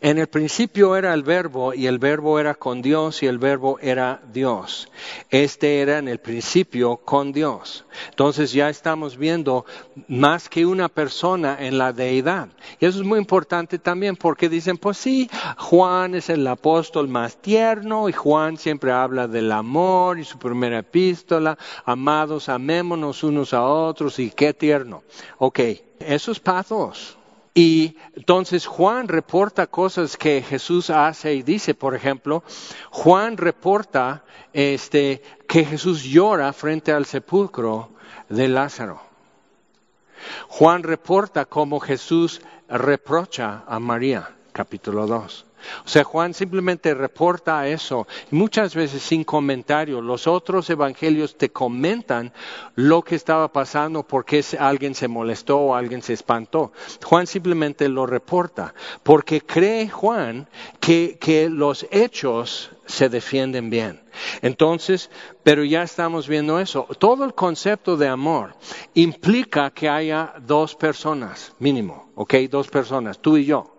[0.00, 3.78] En el principio era el verbo y el verbo era con Dios y el verbo
[3.80, 4.88] era Dios.
[5.28, 7.84] Este era en el principio con Dios.
[8.10, 9.66] Entonces ya estamos viendo
[10.06, 12.48] más que una persona en la deidad.
[12.78, 17.36] Y eso es muy importante también porque dicen, pues sí, Juan es el apóstol más
[17.36, 23.64] tierno y Juan siempre habla del amor y su primera epístola, amados, amémonos unos a
[23.64, 25.02] otros y qué tierno.
[25.38, 25.60] Ok,
[25.98, 27.17] esos pasos
[27.58, 32.44] y entonces Juan reporta cosas que Jesús hace y dice, por ejemplo,
[32.88, 37.90] Juan reporta este, que Jesús llora frente al sepulcro
[38.28, 39.02] de Lázaro.
[40.46, 45.47] Juan reporta cómo Jesús reprocha a María, capítulo 2.
[45.84, 50.00] O sea, Juan simplemente reporta eso, muchas veces sin comentario.
[50.00, 52.32] Los otros evangelios te comentan
[52.74, 56.72] lo que estaba pasando, por qué alguien se molestó o alguien se espantó.
[57.04, 60.48] Juan simplemente lo reporta, porque cree Juan
[60.80, 64.02] que, que los hechos se defienden bien.
[64.42, 65.10] Entonces,
[65.42, 66.88] pero ya estamos viendo eso.
[66.98, 68.54] Todo el concepto de amor
[68.94, 72.34] implica que haya dos personas, mínimo, ¿ok?
[72.50, 73.77] Dos personas, tú y yo.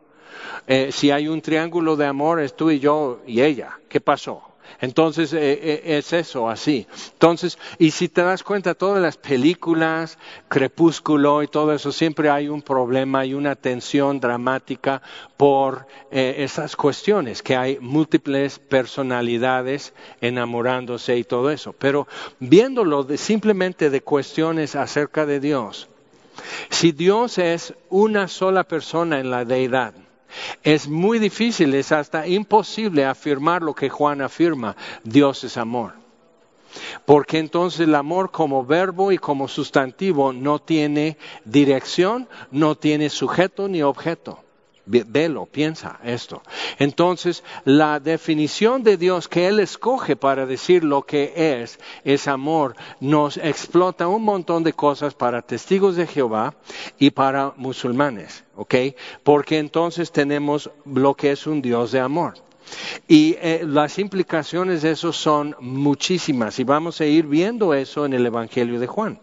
[0.72, 3.80] Eh, si hay un triángulo de amor, es tú y yo y ella.
[3.90, 4.44] ¿Qué pasó?
[4.80, 6.86] Entonces eh, eh, es eso, así.
[7.14, 12.50] Entonces, y si te das cuenta, todas las películas, Crepúsculo y todo eso, siempre hay
[12.50, 15.02] un problema y una tensión dramática
[15.38, 21.74] por esas cuestiones, que hay múltiples personalidades enamorándose y todo eso.
[21.74, 22.08] Pero
[22.40, 25.90] viéndolo simplemente de cuestiones acerca de Dios,
[26.70, 29.96] si Dios es una sola persona en la deidad,
[30.64, 35.94] es muy difícil, es hasta imposible afirmar lo que Juan afirma, Dios es amor.
[37.06, 43.68] Porque entonces el amor como verbo y como sustantivo no tiene dirección, no tiene sujeto
[43.68, 44.44] ni objeto.
[44.90, 46.42] Velo, piensa esto.
[46.80, 52.76] Entonces, la definición de Dios que Él escoge para decir lo que es, es amor,
[53.00, 56.56] nos explota un montón de cosas para testigos de Jehová
[56.98, 58.76] y para musulmanes, ¿ok?
[59.24, 62.34] Porque entonces tenemos lo que es un Dios de amor.
[63.08, 68.14] Y eh, las implicaciones de eso son muchísimas y vamos a ir viendo eso en
[68.14, 69.20] el Evangelio de Juan.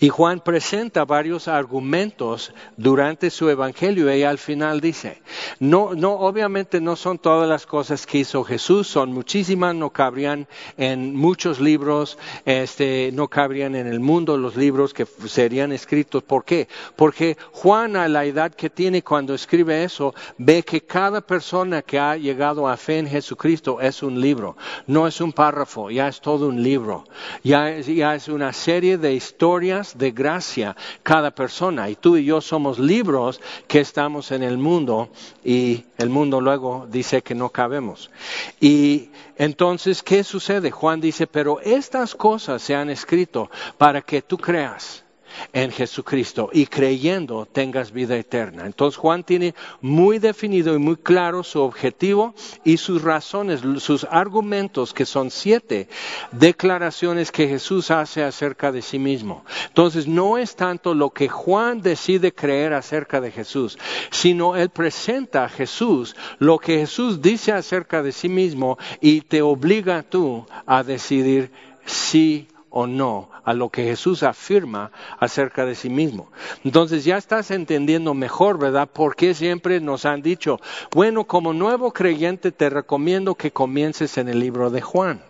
[0.00, 5.22] Y Juan presenta varios argumentos durante su evangelio y al final dice,
[5.60, 10.46] no, no, obviamente no son todas las cosas que hizo Jesús, son muchísimas, no cabrían
[10.76, 16.22] en muchos libros, este, no cabrían en el mundo los libros que serían escritos.
[16.22, 16.68] ¿Por qué?
[16.96, 21.98] Porque Juan a la edad que tiene cuando escribe eso, ve que cada persona que
[21.98, 26.20] ha llegado a fe en Jesucristo es un libro, no es un párrafo, ya es
[26.20, 27.04] todo un libro,
[27.42, 31.90] ya, ya es una serie de historias de gracia cada persona.
[31.90, 35.10] Y tú y yo somos libros que estamos en el mundo
[35.44, 38.10] y el mundo luego dice que no cabemos.
[38.58, 40.70] Y entonces, ¿qué sucede?
[40.70, 45.03] Juan dice, pero estas cosas se han escrito para que tú creas
[45.52, 48.66] en Jesucristo y creyendo tengas vida eterna.
[48.66, 54.92] Entonces Juan tiene muy definido y muy claro su objetivo y sus razones, sus argumentos,
[54.92, 55.88] que son siete
[56.32, 59.44] declaraciones que Jesús hace acerca de sí mismo.
[59.68, 63.78] Entonces no es tanto lo que Juan decide creer acerca de Jesús,
[64.10, 69.42] sino él presenta a Jesús lo que Jesús dice acerca de sí mismo y te
[69.42, 71.50] obliga tú a decidir
[71.84, 76.32] sí o no a lo que Jesús afirma acerca de sí mismo.
[76.64, 78.88] Entonces ya estás entendiendo mejor, ¿verdad?
[78.92, 80.58] Porque siempre nos han dicho,
[80.90, 85.22] bueno, como nuevo creyente te recomiendo que comiences en el libro de Juan.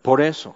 [0.00, 0.54] Por eso.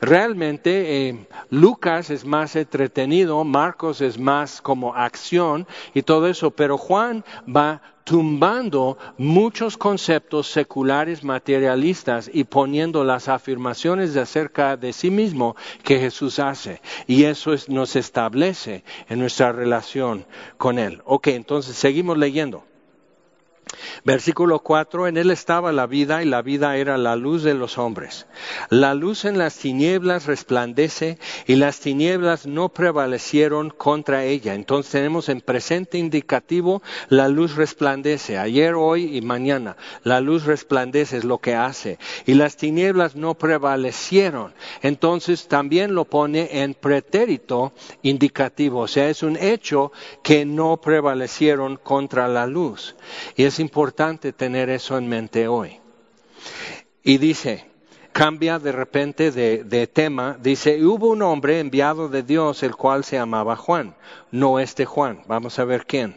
[0.00, 6.78] Realmente eh, Lucas es más entretenido, Marcos es más como acción y todo eso, pero
[6.78, 15.56] Juan va tumbando muchos conceptos seculares materialistas y poniendo las afirmaciones acerca de sí mismo
[15.82, 16.80] que Jesús hace.
[17.06, 20.26] Y eso nos establece en nuestra relación
[20.58, 21.02] con Él.
[21.06, 22.64] Ok, entonces seguimos leyendo.
[24.04, 27.78] Versículo 4, en él estaba la vida y la vida era la luz de los
[27.78, 28.26] hombres.
[28.70, 34.54] La luz en las tinieblas resplandece y las tinieblas no prevalecieron contra ella.
[34.54, 39.76] Entonces tenemos en presente indicativo la luz resplandece, ayer, hoy y mañana.
[40.02, 44.54] La luz resplandece es lo que hace y las tinieblas no prevalecieron.
[44.82, 51.76] Entonces también lo pone en pretérito indicativo, o sea, es un hecho que no prevalecieron
[51.76, 52.96] contra la luz.
[53.36, 55.80] Y es importante tener eso en mente hoy.
[57.02, 57.64] Y dice,
[58.12, 63.16] cambia de repente de, tema, dice, hubo un hombre enviado de Dios, el cual se
[63.16, 63.96] llamaba Juan,
[64.30, 66.16] no este Juan, vamos a ver quién.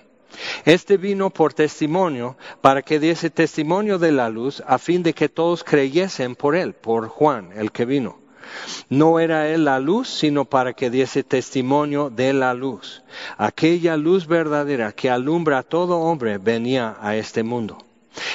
[0.66, 5.30] Este vino por testimonio para que diese testimonio de la luz, a fin de que
[5.30, 8.27] todos creyesen por él, por Juan, el que vino.
[8.90, 13.04] No era él la luz, sino para que diese testimonio de la luz.
[13.38, 17.87] Aquella luz verdadera que alumbra a todo hombre venía a este mundo.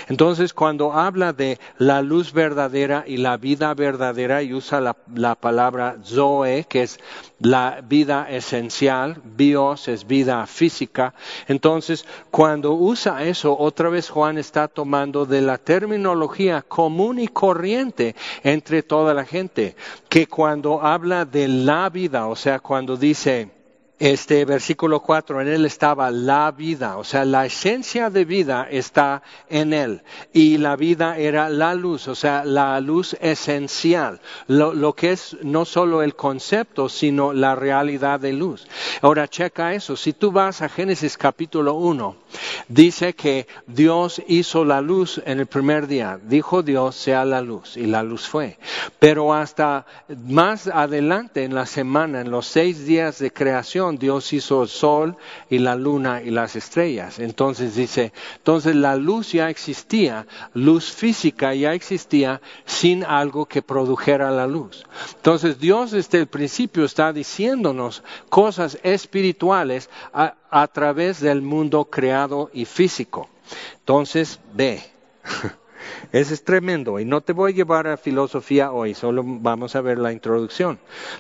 [0.09, 5.97] Entonces, cuando habla de la luz verdadera y la vida verdadera y usa la, palabra
[6.05, 7.01] Zoe, que es
[7.41, 11.14] la vida esencial, bios es vida física,
[11.49, 18.14] entonces cuando usa eso, otra vez Juan está tomando de la terminología común y corriente
[18.43, 19.76] entre toda la gente,
[20.09, 23.61] que cuando habla de la vida, o sea, cuando dice,
[24.03, 29.22] este versículo 4, en él estaba la vida, o sea, la esencia de vida está
[29.48, 30.03] en él.
[30.32, 35.64] Y la vida era la luz, o sea, la luz esencial, lo, que es no
[35.64, 38.66] solo el concepto, sino la realidad de luz.
[39.03, 42.16] Ahora, checa eso, si tú vas a Génesis capítulo 1,
[42.66, 47.76] dice que Dios hizo la luz en el primer día, dijo Dios sea la luz,
[47.76, 48.59] y la luz fue.
[48.98, 49.86] Pero hasta
[50.26, 55.16] más adelante en la semana, en los seis días de creación, Dios hizo el sol
[55.49, 57.18] y la luna y las estrellas.
[57.18, 64.30] Entonces dice, entonces la luz ya existía, luz física ya existía sin algo que produjera
[64.30, 64.84] la luz.
[65.16, 72.64] Entonces Dios desde el principio está diciéndonos cosas espirituales a, través del mundo creado y
[72.64, 73.28] físico.
[73.80, 74.82] Entonces, ve.
[76.12, 79.80] Ese es tremendo y no te voy a llevar a filosofía hoy, solo vamos a
[79.80, 80.78] ver la introducción.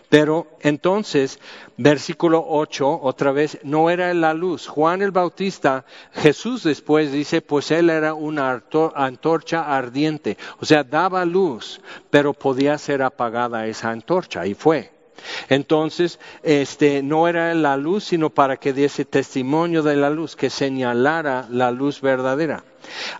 [0.08, 1.38] Pero entonces,
[1.76, 4.66] versículo 8, otra vez, no era la luz.
[4.66, 8.62] Juan el Bautista, Jesús después dice, pues él era una
[8.94, 15.01] antorcha ardiente, o sea, daba luz, pero podía ser apagada esa antorcha y fue.
[15.48, 20.50] Entonces, este, no era la luz, sino para que diese testimonio de la luz, que
[20.50, 22.64] señalara la luz verdadera.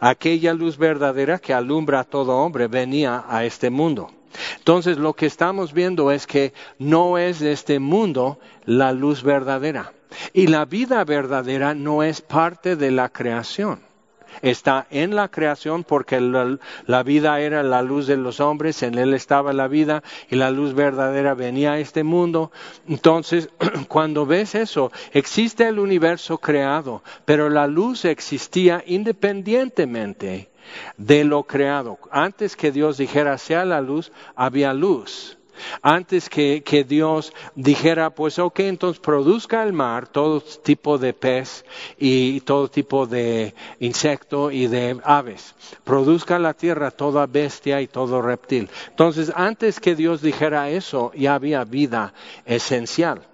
[0.01, 4.11] Aquella luz verdadera que alumbra a todo hombre venía a este mundo.
[4.59, 9.93] Entonces, lo que estamos viendo es que no es de este mundo la luz verdadera.
[10.33, 13.92] Y la vida verdadera no es parte de la creación
[14.41, 19.15] está en la creación porque la, vida era la luz de los hombres, en él
[19.15, 22.51] estaba la vida y la luz verdadera venía a este mundo.
[22.89, 23.51] Entonces,
[23.89, 30.51] cuando ves eso, existe el universo creado, pero la luz existía independientemente
[30.97, 31.99] de lo creado.
[32.11, 35.39] Antes que Dios dijera sea la luz, había luz.
[35.83, 41.65] Antes que, Dios dijera, pues ok, entonces produzca el mar todo tipo de pez
[41.99, 45.55] y todo tipo de insecto y de aves.
[45.85, 48.69] Produzca la tierra toda bestia y todo reptil.
[48.89, 52.13] Entonces, antes que Dios dijera eso, ya había vida
[52.45, 53.32] esencial.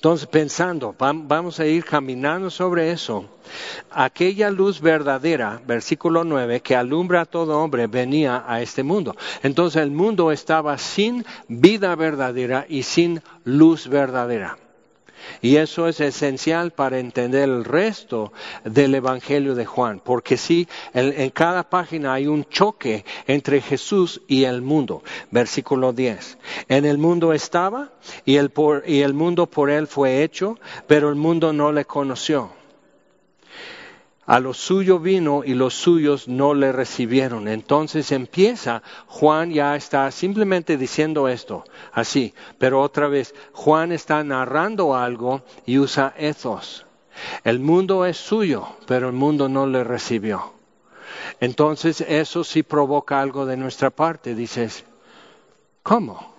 [0.00, 3.26] Entonces, pensando, vamos a ir caminando sobre eso.
[3.90, 9.14] Aquella luz verdadera, versículo 9, que alumbra a todo hombre, venía a este mundo.
[9.42, 14.56] Entonces el mundo estaba sin vida verdadera y sin luz verdadera.
[15.42, 18.32] Y eso es esencial para entender el resto
[18.64, 24.44] del Evangelio de Juan, porque sí, en, cada página hay un choque entre Jesús y
[24.44, 25.02] el mundo.
[25.30, 26.38] Versículo 10.
[26.68, 27.92] En el mundo estaba
[28.24, 28.52] y el,
[28.86, 32.59] y el mundo por él fue hecho, pero el mundo no le conoció.
[34.30, 37.48] A lo suyo vino y los suyos no le recibieron.
[37.48, 44.94] Entonces empieza, Juan ya está simplemente diciendo esto, así, pero otra vez, Juan está narrando
[44.94, 46.86] algo y usa ethos.
[47.42, 50.52] El mundo es suyo, pero el mundo no le recibió.
[51.40, 54.36] Entonces eso sí provoca algo de nuestra parte.
[54.36, 54.84] Dices,
[55.82, 56.36] ¿cómo?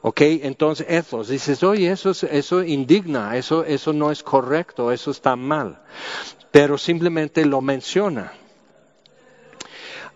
[0.00, 5.36] Ok, entonces ethos, dices, oye, eso, eso indigna, eso, eso no es correcto, eso está
[5.36, 5.82] mal
[6.56, 8.32] pero simplemente lo menciona.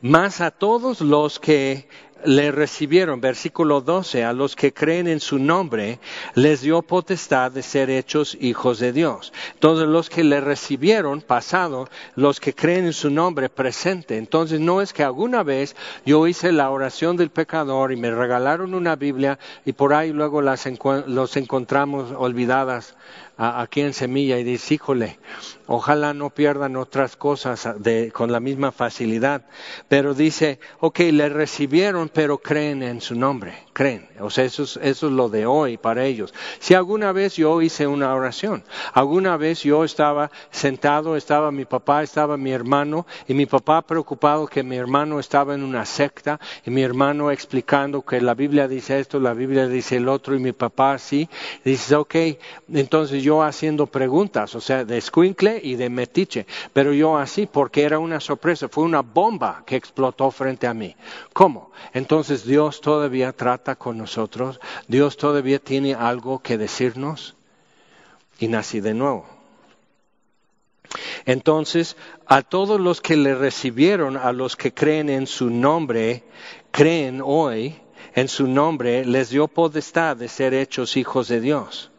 [0.01, 1.87] Más a todos los que
[2.25, 5.99] le recibieron, versículo 12, a los que creen en su nombre,
[6.35, 9.35] les dio potestad de ser hechos hijos de Dios.
[9.53, 14.17] Entonces los que le recibieron, pasado, los que creen en su nombre, presente.
[14.17, 15.77] Entonces no es que alguna vez
[16.07, 20.41] yo hice la oración del pecador y me regalaron una Biblia y por ahí luego
[20.41, 20.67] las
[21.07, 22.97] los encontramos olvidadas
[23.41, 25.19] aquí en Semilla y dice, híjole,
[25.67, 27.67] ojalá no pierdan otras cosas
[28.13, 29.47] con la misma facilidad.
[29.89, 34.09] Pero dice, ok, le recibieron, pero creen en su nombre, creen.
[34.21, 36.35] O sea, eso es, eso es lo de hoy para ellos.
[36.59, 38.63] Si alguna vez yo hice una oración,
[38.93, 44.47] alguna vez yo estaba sentado, estaba mi papá, estaba mi hermano, y mi papá preocupado
[44.47, 49.01] que mi hermano estaba en una secta, y mi hermano explicando que la Biblia dice
[49.01, 51.29] esto, la Biblia dice el otro, y mi papá así,
[51.65, 52.15] dice, ok,
[52.73, 57.83] entonces yo haciendo preguntas, o sea, de escuincle y de metiche, pero yo así, porque
[57.83, 60.97] era una sorpresa, fue una bomba que explotó frente a mí.
[61.33, 61.71] ¿Cómo?
[61.95, 67.37] Entonces Dios todavía trata con nosotros, Dios todavía tiene algo que decirnos
[68.39, 69.27] y nací de nuevo.
[71.25, 76.25] Entonces, a todos los que le recibieron, a los que creen en su nombre,
[76.71, 77.81] creen hoy,
[78.15, 81.90] en su nombre, les dio potestad de ser hechos hijos de Dios.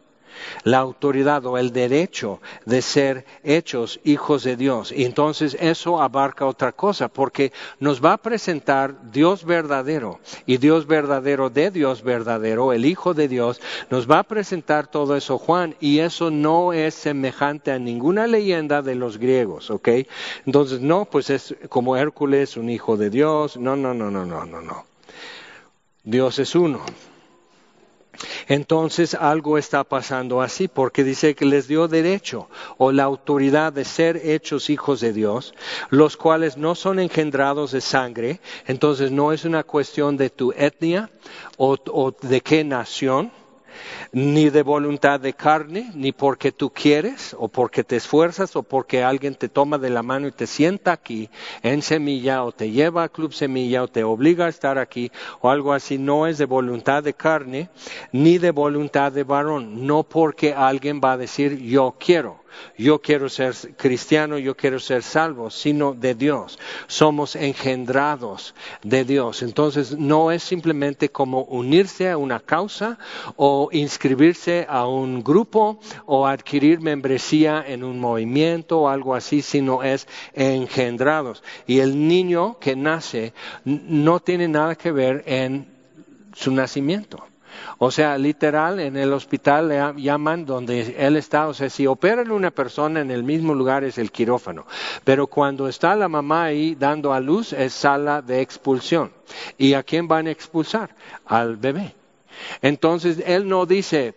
[0.64, 4.92] La autoridad o el derecho de ser hechos hijos de Dios.
[4.92, 10.86] Y entonces eso abarca otra cosa, porque nos va a presentar Dios verdadero y Dios
[10.86, 13.60] verdadero de Dios verdadero, el Hijo de Dios,
[13.90, 18.82] nos va a presentar todo eso Juan y eso no es semejante a ninguna leyenda
[18.82, 19.88] de los griegos, ¿ok?
[20.46, 24.44] Entonces no, pues es como Hércules, un hijo de Dios, no, no, no, no, no,
[24.44, 24.84] no, no.
[26.04, 26.80] Dios es uno.
[28.46, 33.84] Entonces algo está pasando así, porque dice que les dio derecho o la autoridad de
[33.84, 35.54] ser hechos hijos de Dios,
[35.90, 41.10] los cuales no son engendrados de sangre, entonces no es una cuestión de tu etnia
[41.56, 43.32] o, de qué nación,
[44.12, 49.02] ni de voluntad de carne, ni porque tú quieres, o porque te esfuerzas, o porque
[49.02, 51.30] alguien te toma de la mano y te sienta aquí
[51.62, 55.10] en semilla, o te lleva a Club Semilla, o te obliga a estar aquí,
[55.40, 57.70] o algo así, no es de voluntad de carne,
[58.12, 62.41] ni de voluntad de varón, no porque alguien va a decir yo quiero
[62.76, 66.58] yo quiero ser cristiano, yo quiero ser salvo, sino de Dios.
[66.86, 69.42] Somos engendrados de Dios.
[69.42, 72.98] Entonces no es simplemente como unirse a una causa
[73.36, 79.82] o inscribirse a un grupo o adquirir membresía en un movimiento o algo así, sino
[79.82, 81.42] es engendrados.
[81.66, 83.32] Y el niño que nace
[83.64, 85.66] no tiene nada que ver en
[86.34, 87.31] su nacimiento.
[87.78, 92.30] O sea, literal, en el hospital le llaman donde él está, o sea, si operan
[92.30, 94.66] una persona en el mismo lugar es el quirófano,
[95.04, 99.12] pero cuando está la mamá ahí dando a luz es sala de expulsión.
[99.58, 100.94] ¿Y a quién van a expulsar?
[101.26, 101.94] Al bebé.
[102.60, 104.14] Entonces, él no dice,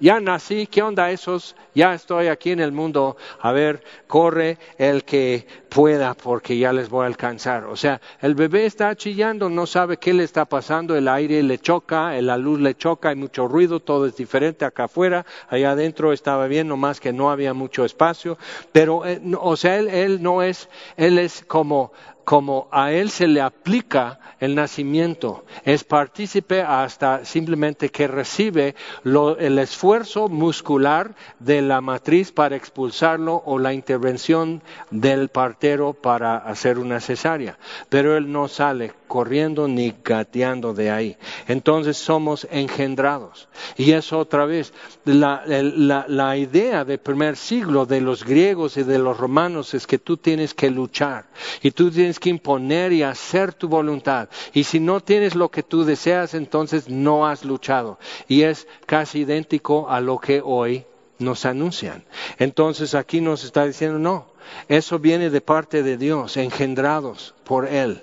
[0.00, 1.56] ya nací, ¿qué onda esos?
[1.74, 6.88] Ya estoy aquí en el mundo, a ver, corre el que pueda porque ya les
[6.88, 7.64] voy a alcanzar.
[7.64, 11.58] O sea, el bebé está chillando, no sabe qué le está pasando, el aire le
[11.58, 16.12] choca, la luz le choca, hay mucho ruido, todo es diferente acá afuera, allá adentro
[16.12, 18.38] estaba bien, nomás que no había mucho espacio,
[18.72, 21.92] pero, eh, o sea, él, él no es, él es como
[22.26, 28.74] como a él se le aplica el nacimiento, es partícipe hasta simplemente que recibe
[29.04, 34.60] el esfuerzo muscular de la matriz para expulsarlo o la intervención
[34.90, 37.58] del partero para hacer una cesárea,
[37.88, 41.16] pero él no sale corriendo ni gateando de ahí.
[41.46, 43.48] Entonces somos engendrados.
[43.76, 44.72] Y eso otra vez,
[45.04, 49.98] la, la, idea del primer siglo de los griegos y de los romanos es que
[49.98, 51.26] tú tienes que luchar
[51.62, 54.28] y tú tienes que imponer y hacer tu voluntad.
[54.52, 57.98] Y si no tienes lo que tú deseas, entonces no has luchado.
[58.28, 60.86] Y es casi idéntico a lo que hoy
[61.18, 62.04] nos anuncian.
[62.38, 64.26] Entonces aquí nos está diciendo, no,
[64.68, 68.02] eso viene de parte de Dios, engendrados por Él.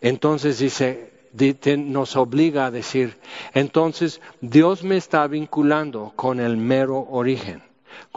[0.00, 1.12] Entonces dice,
[1.78, 3.16] nos obliga a decir,
[3.54, 7.71] entonces Dios me está vinculando con el mero origen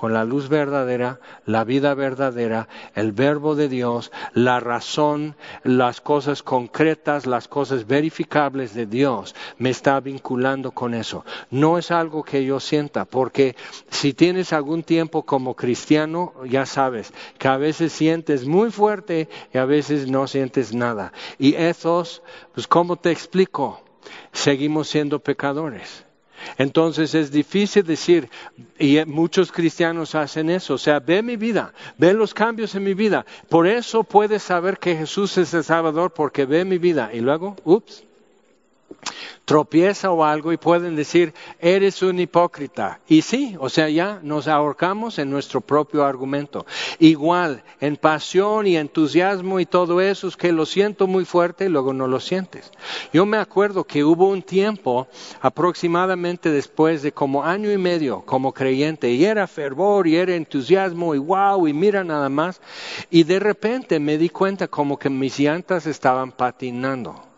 [0.06, 6.44] con la luz verdadera, la vida verdadera, el verbo de Dios, la razón, las cosas
[6.44, 11.26] concretas, las cosas verificables de Dios, me está vinculando con eso.
[11.50, 13.56] No es algo que yo sienta, porque
[13.90, 19.58] si tienes algún tiempo como cristiano, ya sabes que a veces sientes muy fuerte y
[19.58, 21.14] a veces no sientes nada.
[21.40, 22.22] Y esos,
[22.54, 23.82] pues ¿cómo te explico?
[24.32, 26.06] Seguimos siendo pecadores.
[26.58, 28.30] Entonces es difícil decir,
[28.80, 32.94] y muchos cristianos hacen eso, o sea, ve mi vida, ve los cambios en mi
[32.94, 33.26] vida.
[33.50, 37.12] Por eso puedes saber que Jesús es el Salvador, porque ve mi vida.
[37.14, 38.04] Y luego, ups,
[39.46, 43.00] tropieza o algo y pueden decir, eres un hipócrita.
[43.08, 46.66] Y sí, o sea, ya nos ahorcamos en nuestro propio argumento.
[47.00, 51.70] Igual, en pasión y entusiasmo y todo eso, es que lo siento muy fuerte y
[51.70, 52.72] luego no lo sientes.
[53.14, 55.08] Yo me acuerdo que hubo un tiempo,
[55.42, 61.14] aproximadamente después de como año y medio como creyente, y era fervor y era entusiasmo
[61.14, 62.60] y wow, y mira nada más,
[63.12, 67.35] y de repente me di cuenta como que mis llantas estaban patinando.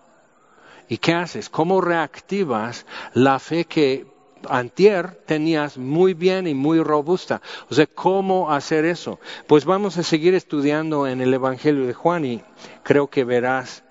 [0.89, 1.49] ¿Y qué haces?
[1.49, 4.07] ¿Cómo reactivas la fe que
[4.49, 7.41] antier tenías muy bien y muy robusta?
[7.69, 9.19] O sea, ¿cómo hacer eso?
[9.47, 12.41] Pues vamos a seguir estudiando en el Evangelio de Juan y
[12.83, 13.83] creo que verás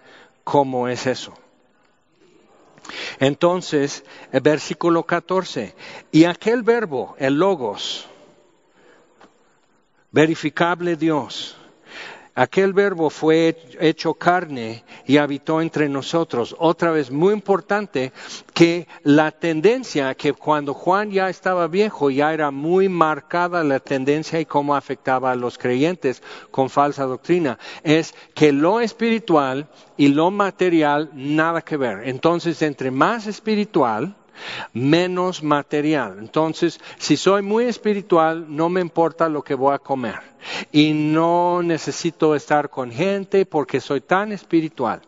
[0.44, 1.34] cómo es eso.
[3.18, 5.74] Entonces, el versículo 14,
[6.12, 8.06] y aquel verbo, el logos,
[10.12, 11.56] verificable Dios,
[12.38, 16.54] Aquel verbo fue hecho carne y habitó entre nosotros.
[16.58, 18.12] Otra vez, muy importante
[18.52, 24.38] que la tendencia, que cuando Juan ya estaba viejo, ya era muy marcada la tendencia
[24.38, 30.30] y cómo afectaba a los creyentes con falsa doctrina, es que lo espiritual y lo
[30.30, 32.06] material nada que ver.
[32.06, 34.14] Entonces, entre más espiritual,
[34.72, 36.16] menos material.
[36.18, 40.20] Entonces, si soy muy espiritual, no me importa lo que voy a comer.
[40.72, 45.02] Y no necesito estar con gente porque soy tan espiritual.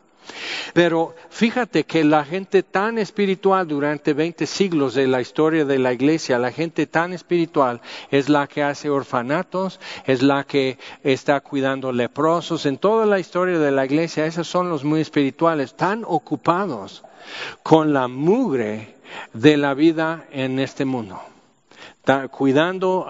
[0.75, 5.93] Pero fíjate que la gente tan espiritual durante 20 siglos de la historia de la
[5.93, 11.93] iglesia, la gente tan espiritual es la que hace orfanatos, es la que está cuidando
[11.93, 12.67] leprosos.
[12.67, 17.05] En toda la historia de la iglesia, esos son los muy espirituales, tan ocupados
[17.63, 18.98] con la mugre
[19.33, 21.21] de la vida en este mundo
[22.31, 23.07] cuidando,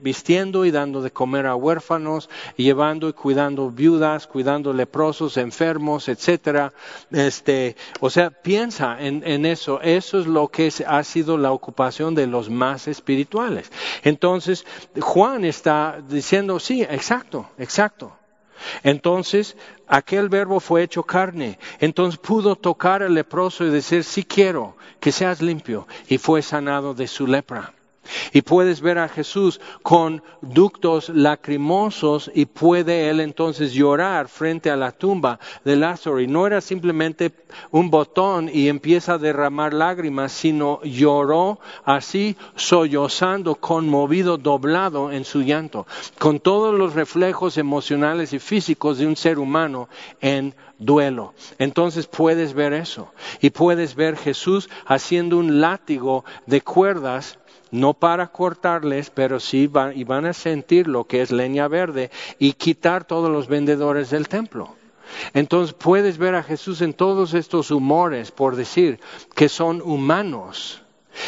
[0.00, 6.72] vistiendo y dando de comer a huérfanos, llevando y cuidando viudas, cuidando leprosos, enfermos, etcétera.
[7.12, 9.80] Este, o sea, piensa en, eso.
[9.80, 13.70] Eso es lo que ha sido la ocupación de los más espirituales.
[14.02, 14.66] Entonces,
[15.00, 18.19] Juan está diciendo, sí, exacto, exacto.
[18.82, 19.56] Entonces,
[19.86, 21.58] aquel verbo fue hecho carne.
[21.78, 25.86] Entonces pudo tocar al leproso y decir, sí quiero que seas limpio.
[26.08, 27.72] Y fue sanado de su lepra.
[28.32, 34.76] Y puedes ver a Jesús con ductos lacrimosos y puede él entonces llorar frente a
[34.76, 36.20] la tumba de Lázaro.
[36.20, 37.32] Y no era simplemente
[37.70, 45.42] un botón y empieza a derramar lágrimas, sino lloró así, sollozando, conmovido, doblado en su
[45.42, 45.86] llanto,
[46.18, 49.88] con todos los reflejos emocionales y físicos de un ser humano
[50.20, 51.34] en duelo.
[51.58, 53.12] Entonces puedes ver eso.
[53.40, 57.38] Y puedes ver Jesús haciendo un látigo de cuerdas
[57.70, 62.10] no para cortarles, pero sí van, y van a sentir lo que es leña verde
[62.38, 64.76] y quitar todos los vendedores del templo.
[65.34, 69.00] Entonces puedes ver a Jesús en todos estos humores, por decir,
[69.34, 70.82] que son humanos.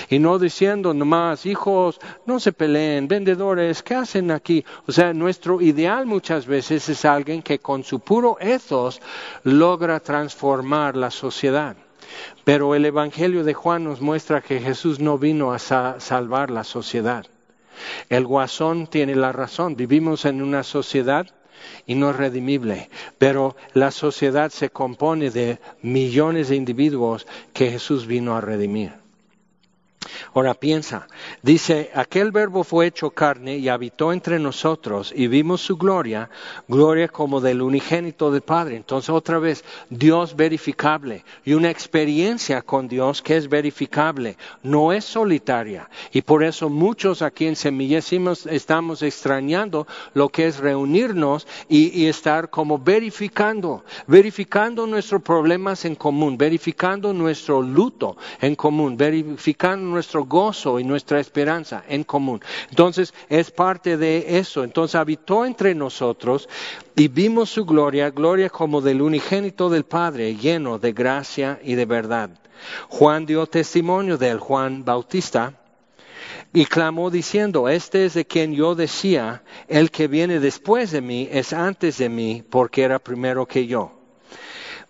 [0.08, 4.64] Y no diciendo nomás, hijos, no se peleen, vendedores, ¿qué hacen aquí?
[4.86, 9.00] O sea, nuestro ideal muchas veces es alguien que con su puro ethos
[9.42, 11.76] logra transformar la sociedad.
[12.44, 17.26] Pero el Evangelio de Juan nos muestra que Jesús no vino a salvar la sociedad.
[18.08, 19.76] El guasón tiene la razón.
[19.76, 21.26] Vivimos en una sociedad
[21.86, 28.06] y no es redimible, pero la sociedad se compone de millones de individuos que Jesús
[28.06, 29.01] vino a redimir.
[30.34, 31.08] Ahora piensa,
[31.42, 36.30] dice, aquel verbo fue hecho carne y habitó entre nosotros y vimos su gloria,
[36.68, 38.76] gloria como del unigénito del Padre.
[38.76, 45.04] Entonces otra vez, Dios verificable y una experiencia con Dios que es verificable, no es
[45.04, 45.90] solitaria.
[46.12, 52.06] Y por eso muchos aquí en Semillésimos estamos extrañando lo que es reunirnos y, y
[52.06, 60.21] estar como verificando, verificando nuestros problemas en común, verificando nuestro luto en común, verificando nuestro
[60.24, 62.40] gozo y nuestra esperanza en común.
[62.70, 64.64] Entonces es parte de eso.
[64.64, 66.48] Entonces habitó entre nosotros
[66.96, 71.84] y vimos su gloria, gloria como del unigénito del Padre, lleno de gracia y de
[71.84, 72.30] verdad.
[72.88, 75.54] Juan dio testimonio de él, Juan Bautista,
[76.52, 81.28] y clamó diciendo, este es de quien yo decía, el que viene después de mí
[81.30, 84.01] es antes de mí, porque era primero que yo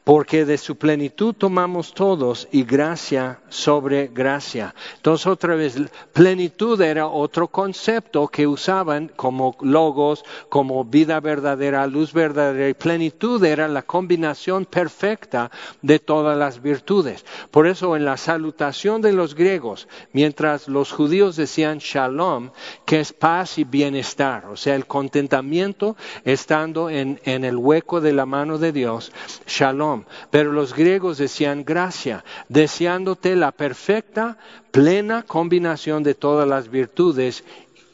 [0.05, 4.75] porque de su plenitud tomamos todos y gracia sobre gracia.
[4.97, 5.77] Entonces otra vez,
[6.13, 13.45] plenitud era otro concepto que usaban como logos, como vida verdadera, luz verdadera, y plenitud
[13.45, 15.51] era la combinación perfecta
[15.83, 17.25] de todas las virtudes.
[17.53, 22.51] Por eso en la salutación de los griegos, mientras los judíos decían shalom,
[22.85, 28.13] que es paz y bienestar, o sea, el contentamiento estando en, en el hueco de
[28.13, 29.13] la mano de Dios,
[29.47, 29.92] shalom
[30.31, 34.39] pero los griegos decían gracia, deseándote la perfecta,
[34.71, 37.45] plena combinación de todas las virtudes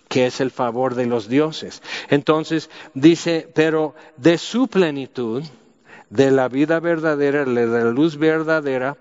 [0.09, 1.82] que es el favor de los dioses.
[2.09, 5.42] Entonces dice, pero de su plenitud,
[6.11, 8.96] de la vida verdadera, de la luz verdadera,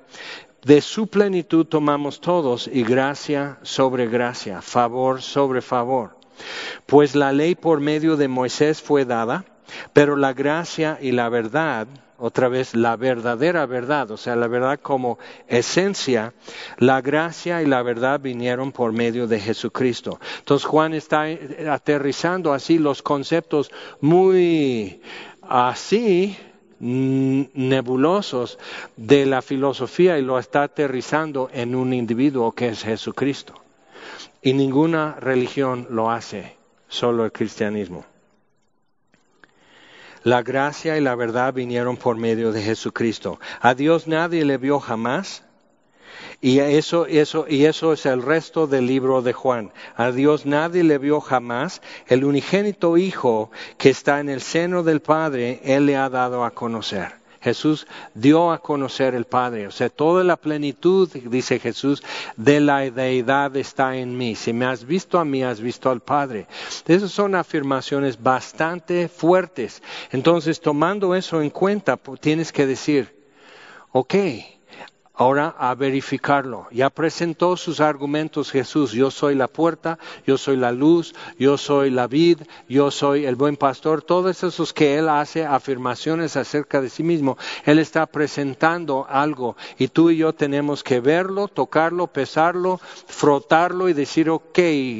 [0.63, 6.17] de su plenitud tomamos todos y gracia sobre gracia, favor sobre favor.
[6.85, 9.45] Pues la ley por medio de Moisés fue dada,
[9.93, 11.87] pero la gracia y la verdad
[12.17, 16.33] otra vez la verdadera verdad, o sea, la verdad como esencia,
[16.77, 20.19] la gracia y la verdad vinieron por medio de Jesucristo.
[20.39, 21.25] Entonces Juan está
[21.69, 25.01] aterrizando así los conceptos muy
[25.41, 26.37] así
[26.79, 28.59] nebulosos
[28.95, 33.53] de la filosofía y lo está aterrizando en un individuo que es Jesucristo.
[34.41, 36.55] Y ninguna religión lo hace,
[36.87, 38.05] solo el cristianismo.
[40.23, 43.39] La gracia y la verdad vinieron por medio de Jesucristo.
[43.61, 45.43] A Dios nadie le vio jamás.
[46.39, 49.71] Y eso, eso, y eso es el resto del libro de Juan.
[49.95, 51.81] A Dios nadie le vio jamás.
[52.07, 56.51] El unigénito Hijo que está en el seno del Padre, Él le ha dado a
[56.51, 57.13] conocer.
[57.47, 59.67] Jesús dio a conocer el Padre.
[59.67, 62.03] O sea, toda la plenitud, dice Jesús,
[62.35, 64.35] de la deidad está en mí.
[64.35, 66.47] Si me has visto a mí, has visto al Padre.
[66.85, 69.81] Esas son afirmaciones bastante fuertes.
[70.11, 73.15] Entonces, tomando eso en cuenta, tienes que decir,
[73.93, 74.15] ok,
[75.19, 76.67] Ahora a verificarlo.
[76.69, 78.91] Ya presentó sus argumentos Jesús.
[78.91, 79.97] Yo soy la puerta,
[80.27, 84.03] yo soy la luz, yo soy la vid, yo soy el buen pastor.
[84.03, 87.35] Todos esos que Él hace afirmaciones acerca de sí mismo.
[87.65, 93.93] Él está presentando algo y tú y yo tenemos que verlo, tocarlo, pesarlo, frotarlo y
[93.93, 94.59] decir, ok,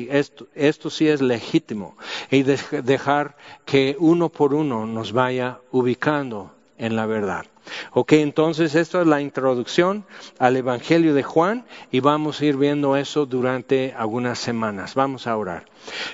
[0.09, 1.95] esto, esto sí es legítimo.
[2.31, 7.45] Y dejar que uno por uno nos vaya ubicando en la verdad.
[7.93, 10.05] Ok, entonces esto es la introducción
[10.39, 14.95] al Evangelio de Juan y vamos a ir viendo eso durante algunas semanas.
[14.95, 15.65] Vamos a orar.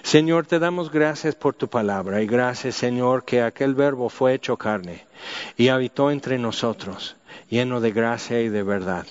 [0.02, 4.58] Señor, te damos gracias por tu palabra y gracias, Señor, que aquel verbo fue hecho
[4.58, 5.06] carne
[5.58, 7.16] y habitó entre nosotros,
[7.50, 9.06] lleno de gracia y de verdad.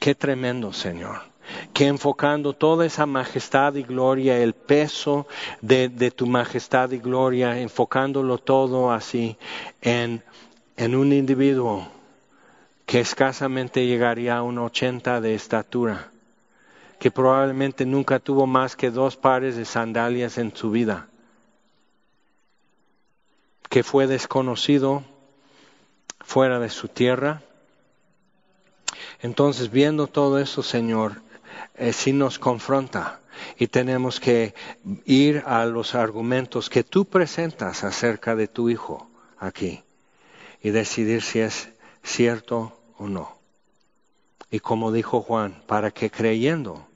[0.00, 1.34] Qué tremendo, Señor
[1.72, 5.26] que enfocando toda esa majestad y gloria, el peso
[5.60, 9.36] de, de, tu majestad y gloria, enfocándolo todo así
[9.82, 10.22] en
[10.76, 11.86] en un individuo
[12.86, 16.10] que escasamente llegaría a un 80 de estatura,
[16.98, 21.08] que probablemente nunca tuvo más que dos pares de sandalias en su vida,
[23.68, 25.04] que fue desconocido
[26.20, 27.42] fuera de su tierra.
[29.22, 31.22] Entonces, viendo todo eso, Señor,
[31.76, 33.20] eh, sí nos confronta
[33.58, 34.54] y tenemos que
[35.06, 39.08] ir a los argumentos que tú presentas acerca de tu Hijo
[39.38, 39.82] aquí
[40.64, 41.68] y decidir si es
[42.02, 43.38] cierto o no.
[44.50, 46.88] Y como dijo Juan, para que creyendo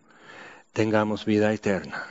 [0.72, 2.06] tengamos vida eterna.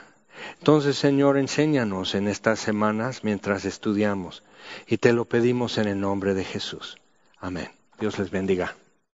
[0.58, 4.44] Entonces, Señor, enséñanos en estas semanas mientras estudiamos
[4.86, 6.96] y te lo pedimos en el nombre de Jesús.
[7.40, 7.70] Amén.
[7.98, 8.76] Dios les bendiga.